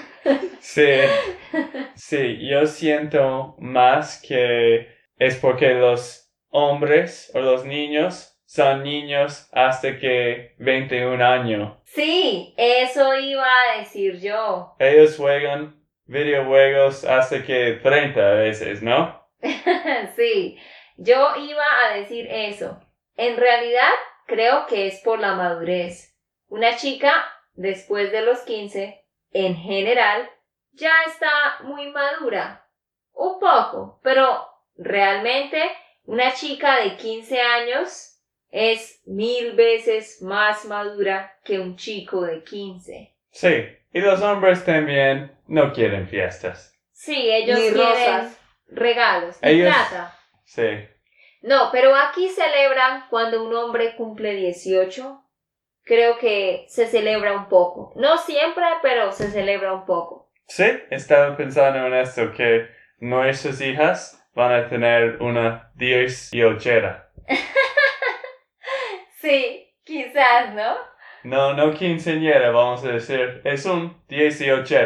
Sí. 0.61 0.99
Sí, 1.95 2.47
yo 2.47 2.67
siento 2.67 3.57
más 3.59 4.21
que 4.21 4.87
es 5.17 5.37
porque 5.37 5.73
los 5.73 6.31
hombres 6.51 7.31
o 7.35 7.41
los 7.41 7.65
niños 7.65 8.39
son 8.45 8.83
niños 8.83 9.49
hasta 9.53 9.99
que 9.99 10.55
21 10.59 11.25
años. 11.25 11.79
Sí, 11.85 12.53
eso 12.59 13.15
iba 13.19 13.47
a 13.47 13.79
decir 13.79 14.21
yo. 14.21 14.75
Ellos 14.79 15.17
juegan 15.17 15.81
videojuegos 16.05 17.05
hasta 17.05 17.43
que 17.43 17.79
30 17.83 18.31
veces, 18.33 18.83
¿no? 18.83 19.27
sí, 20.17 20.59
yo 20.99 21.35
iba 21.37 21.65
a 21.87 21.95
decir 21.95 22.27
eso. 22.31 22.79
En 23.17 23.37
realidad, 23.37 23.91
creo 24.27 24.67
que 24.67 24.87
es 24.87 25.01
por 25.01 25.19
la 25.19 25.35
madurez. 25.35 26.15
Una 26.49 26.77
chica, 26.77 27.25
después 27.55 28.13
de 28.13 28.23
los 28.23 28.41
15, 28.41 29.03
en 29.33 29.57
general, 29.57 30.29
ya 30.73 30.93
está 31.07 31.31
muy 31.63 31.91
madura. 31.91 32.67
Un 33.13 33.41
poco, 33.41 34.01
pero 34.03 34.47
realmente 34.77 35.63
una 36.05 36.33
chica 36.35 36.81
de 36.81 36.97
15 36.97 37.41
años 37.41 38.21
es 38.51 39.03
mil 39.07 39.53
veces 39.53 40.23
más 40.23 40.65
madura 40.65 41.37
que 41.45 41.59
un 41.59 41.77
chico 41.77 42.23
de 42.23 42.43
15. 42.45 43.15
Sí, 43.31 43.67
y 43.93 44.01
los 44.01 44.21
hombres 44.23 44.65
también 44.65 45.37
no 45.47 45.73
quieren 45.73 46.09
fiestas. 46.09 46.75
Sí, 46.93 47.31
ellos 47.31 47.59
Ni 47.59 47.71
quieren 47.71 47.87
rosas. 47.87 48.41
regalos, 48.69 49.37
ni 49.43 49.51
Ellos- 49.51 49.75
plata. 49.75 50.18
Sí. 50.49 50.89
No, 51.43 51.69
pero 51.71 51.95
aquí 51.95 52.29
celebran 52.31 53.05
cuando 53.11 53.45
un 53.45 53.55
hombre 53.55 53.95
cumple 53.97 54.33
18. 54.35 55.23
Creo 55.85 56.19
que 56.19 56.65
se 56.69 56.87
celebra 56.87 57.35
un 57.35 57.49
poco. 57.49 57.93
No 57.97 58.17
siempre, 58.17 58.65
pero 58.83 59.13
se 59.13 59.31
celebra 59.31 59.75
un 59.75 59.85
poco. 59.85 60.31
Sí, 60.47 60.65
estaba 60.91 61.37
pensando 61.37 61.87
en 61.87 61.95
esto, 61.95 62.33
que 62.33 62.67
nuestras 62.99 63.61
hijas 63.61 64.27
van 64.35 64.53
a 64.53 64.69
tener 64.69 65.23
una 65.23 65.71
18. 65.77 66.71
Sí, 69.21 69.75
quizás, 69.83 70.55
¿no? 70.55 70.77
No, 71.25 71.53
no 71.53 71.75
quinceañera, 71.75 72.53
vamos 72.53 72.85
a 72.85 72.93
decir, 72.93 73.43
es 73.45 73.67
un 73.67 74.01
18. 74.07 74.77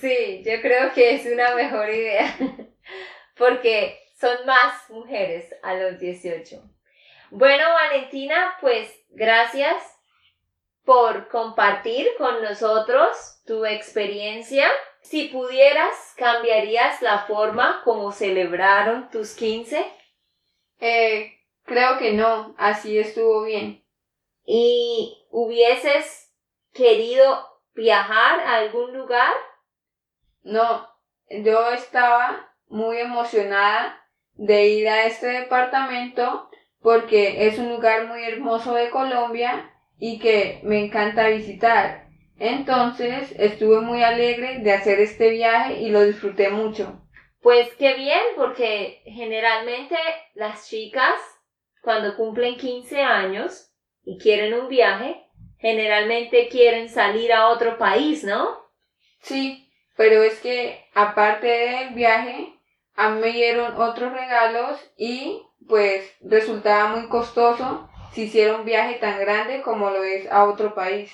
Sí, 0.00 0.44
yo 0.46 0.60
creo 0.62 0.92
que 0.94 1.14
es 1.14 1.26
una 1.26 1.56
mejor 1.56 1.90
idea. 1.90 2.32
Porque 3.36 3.98
son 4.20 4.44
más 4.44 4.90
mujeres 4.90 5.54
a 5.62 5.74
los 5.74 5.98
18. 5.98 6.62
Bueno, 7.30 7.64
Valentina, 7.72 8.56
pues 8.60 8.92
gracias 9.08 9.82
por 10.84 11.28
compartir 11.28 12.06
con 12.18 12.42
nosotros 12.42 13.40
tu 13.46 13.64
experiencia. 13.64 14.70
Si 15.00 15.28
pudieras, 15.28 16.12
¿cambiarías 16.18 17.00
la 17.00 17.20
forma 17.20 17.80
como 17.84 18.12
celebraron 18.12 19.08
tus 19.10 19.34
15? 19.34 19.90
Eh, 20.80 21.38
creo 21.64 21.98
que 21.98 22.12
no, 22.12 22.54
así 22.58 22.98
estuvo 22.98 23.44
bien. 23.44 23.82
¿Y 24.44 25.26
hubieses 25.30 26.30
querido 26.74 27.46
viajar 27.72 28.40
a 28.40 28.56
algún 28.56 28.92
lugar? 28.92 29.32
No, 30.42 30.86
yo 31.30 31.70
estaba 31.72 32.52
muy 32.66 32.98
emocionada 32.98 33.99
de 34.40 34.68
ir 34.68 34.88
a 34.88 35.04
este 35.04 35.26
departamento 35.26 36.48
porque 36.80 37.46
es 37.46 37.58
un 37.58 37.68
lugar 37.68 38.06
muy 38.06 38.24
hermoso 38.24 38.74
de 38.74 38.88
Colombia 38.88 39.70
y 39.98 40.18
que 40.18 40.60
me 40.62 40.82
encanta 40.82 41.28
visitar. 41.28 42.06
Entonces 42.38 43.34
estuve 43.38 43.82
muy 43.82 44.02
alegre 44.02 44.60
de 44.60 44.72
hacer 44.72 44.98
este 44.98 45.28
viaje 45.28 45.82
y 45.82 45.90
lo 45.90 46.02
disfruté 46.04 46.48
mucho. 46.48 47.02
Pues 47.42 47.68
qué 47.74 47.94
bien, 47.94 48.20
porque 48.34 49.02
generalmente 49.04 49.96
las 50.34 50.66
chicas 50.70 51.20
cuando 51.82 52.16
cumplen 52.16 52.56
15 52.56 53.02
años 53.02 53.70
y 54.04 54.18
quieren 54.18 54.54
un 54.54 54.68
viaje, 54.68 55.22
generalmente 55.58 56.48
quieren 56.48 56.88
salir 56.88 57.30
a 57.34 57.48
otro 57.48 57.76
país, 57.76 58.24
¿no? 58.24 58.58
Sí, 59.20 59.70
pero 59.98 60.22
es 60.22 60.40
que 60.40 60.86
aparte 60.94 61.46
del 61.46 61.94
viaje, 61.94 62.54
a 62.94 63.10
mí 63.10 63.20
me 63.20 63.32
dieron 63.32 63.80
otros 63.80 64.12
regalos 64.12 64.78
y 64.96 65.42
pues 65.68 66.10
resultaba 66.20 66.88
muy 66.88 67.08
costoso 67.08 67.88
si 68.12 68.22
hiciera 68.22 68.56
un 68.56 68.64
viaje 68.64 68.94
tan 68.96 69.18
grande 69.20 69.62
como 69.62 69.90
lo 69.90 70.02
es 70.02 70.30
a 70.30 70.44
otro 70.44 70.74
país. 70.74 71.12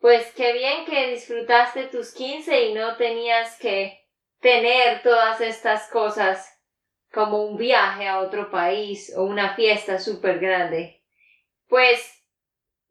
Pues 0.00 0.32
qué 0.34 0.52
bien 0.52 0.84
que 0.84 1.10
disfrutaste 1.10 1.84
tus 1.84 2.12
15 2.12 2.66
y 2.66 2.74
no 2.74 2.96
tenías 2.96 3.58
que 3.58 4.06
tener 4.40 5.02
todas 5.02 5.40
estas 5.40 5.88
cosas 5.90 6.54
como 7.12 7.44
un 7.44 7.56
viaje 7.56 8.06
a 8.06 8.20
otro 8.20 8.50
país 8.50 9.12
o 9.16 9.24
una 9.24 9.54
fiesta 9.54 9.98
súper 9.98 10.38
grande. 10.38 11.02
Pues 11.68 12.22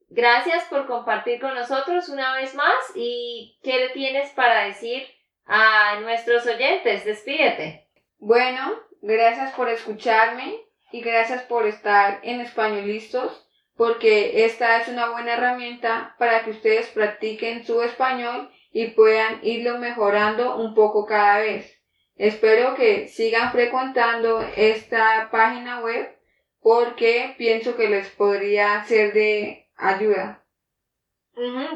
gracias 0.09 0.65
por 0.65 0.85
compartir 0.85 1.39
con 1.39 1.55
nosotros 1.55 2.09
una 2.09 2.35
vez 2.35 2.53
más 2.55 2.75
y 2.95 3.57
¿qué 3.63 3.77
le 3.77 3.89
tienes 3.89 4.31
para 4.31 4.65
decir 4.65 5.07
a 5.45 5.99
nuestros 6.01 6.45
oyentes? 6.45 7.05
Despídete. 7.05 7.86
Bueno, 8.19 8.79
gracias 9.01 9.53
por 9.53 9.69
escucharme 9.69 10.59
y 10.91 11.01
gracias 11.01 11.43
por 11.43 11.65
estar 11.65 12.19
en 12.23 12.41
Españolistas 12.41 13.47
porque 13.75 14.45
esta 14.45 14.81
es 14.81 14.87
una 14.87 15.11
buena 15.11 15.33
herramienta 15.33 16.15
para 16.17 16.43
que 16.43 16.49
ustedes 16.49 16.87
practiquen 16.87 17.63
su 17.63 17.81
español 17.83 18.51
y 18.71 18.87
puedan 18.87 19.39
irlo 19.43 19.77
mejorando 19.77 20.57
un 20.57 20.73
poco 20.73 21.05
cada 21.05 21.39
vez. 21.39 21.79
Espero 22.15 22.73
que 22.73 23.07
sigan 23.07 23.51
frecuentando 23.51 24.41
esta 24.55 25.29
página 25.31 25.81
web 25.81 26.17
porque 26.59 27.35
pienso 27.37 27.77
que 27.77 27.87
les 27.87 28.09
podría 28.09 28.83
ser 28.85 29.13
de 29.13 29.69
ayuda. 29.77 30.43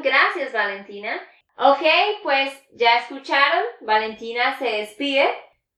Gracias, 0.02 0.52
Valentina. 0.52 1.20
Ok, 1.56 1.84
pues 2.24 2.52
ya 2.72 2.98
escucharon, 2.98 3.62
Valentina 3.82 4.58
se 4.58 4.64
despide. 4.64 5.28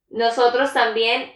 Nosotros 0.09 0.73
también 0.73 1.31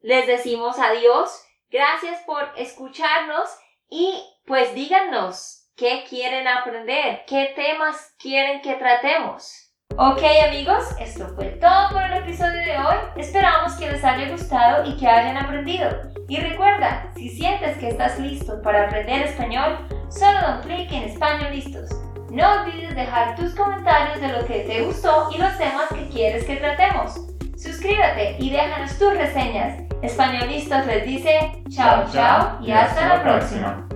les 0.00 0.26
decimos 0.26 0.78
adiós. 0.78 1.44
Gracias 1.70 2.20
por 2.26 2.52
escucharnos 2.56 3.48
y 3.88 4.22
pues 4.44 4.74
díganos 4.74 5.70
qué 5.76 6.04
quieren 6.08 6.46
aprender, 6.46 7.24
qué 7.26 7.52
temas 7.56 8.14
quieren 8.18 8.60
que 8.60 8.74
tratemos. 8.74 9.70
Ok 9.98 10.22
amigos, 10.48 10.84
esto 10.98 11.28
fue 11.34 11.46
todo 11.60 11.90
por 11.90 12.02
el 12.02 12.22
episodio 12.22 12.60
de 12.60 12.78
hoy. 12.78 12.96
Esperamos 13.16 13.74
que 13.74 13.90
les 13.90 14.02
haya 14.02 14.30
gustado 14.30 14.88
y 14.88 14.96
que 14.96 15.06
hayan 15.06 15.36
aprendido. 15.36 15.88
Y 16.28 16.38
recuerda, 16.38 17.12
si 17.14 17.28
sientes 17.28 17.76
que 17.76 17.88
estás 17.88 18.18
listo 18.18 18.62
para 18.62 18.86
aprender 18.86 19.22
español, 19.26 19.86
solo 20.08 20.40
da 20.40 20.56
un 20.56 20.62
clic 20.62 20.90
en 20.92 21.04
Español 21.04 21.54
Listos. 21.54 21.90
No 22.30 22.62
olvides 22.62 22.94
dejar 22.94 23.36
tus 23.36 23.54
comentarios 23.54 24.18
de 24.20 24.28
lo 24.28 24.46
que 24.46 24.60
te 24.60 24.82
gustó 24.82 25.28
y 25.34 25.38
los 25.38 25.58
temas 25.58 25.88
que 25.90 26.08
quieres 26.08 26.46
que 26.46 26.56
tratemos. 26.56 27.31
Suscríbete 27.62 28.38
y 28.40 28.50
déjanos 28.50 28.98
tus 28.98 29.16
reseñas. 29.16 29.84
Españolistas 30.02 30.84
les 30.84 31.06
dice 31.06 31.62
chao 31.68 32.10
chao 32.12 32.58
y 32.60 32.72
hasta 32.72 33.06
la 33.06 33.22
próxima. 33.22 33.88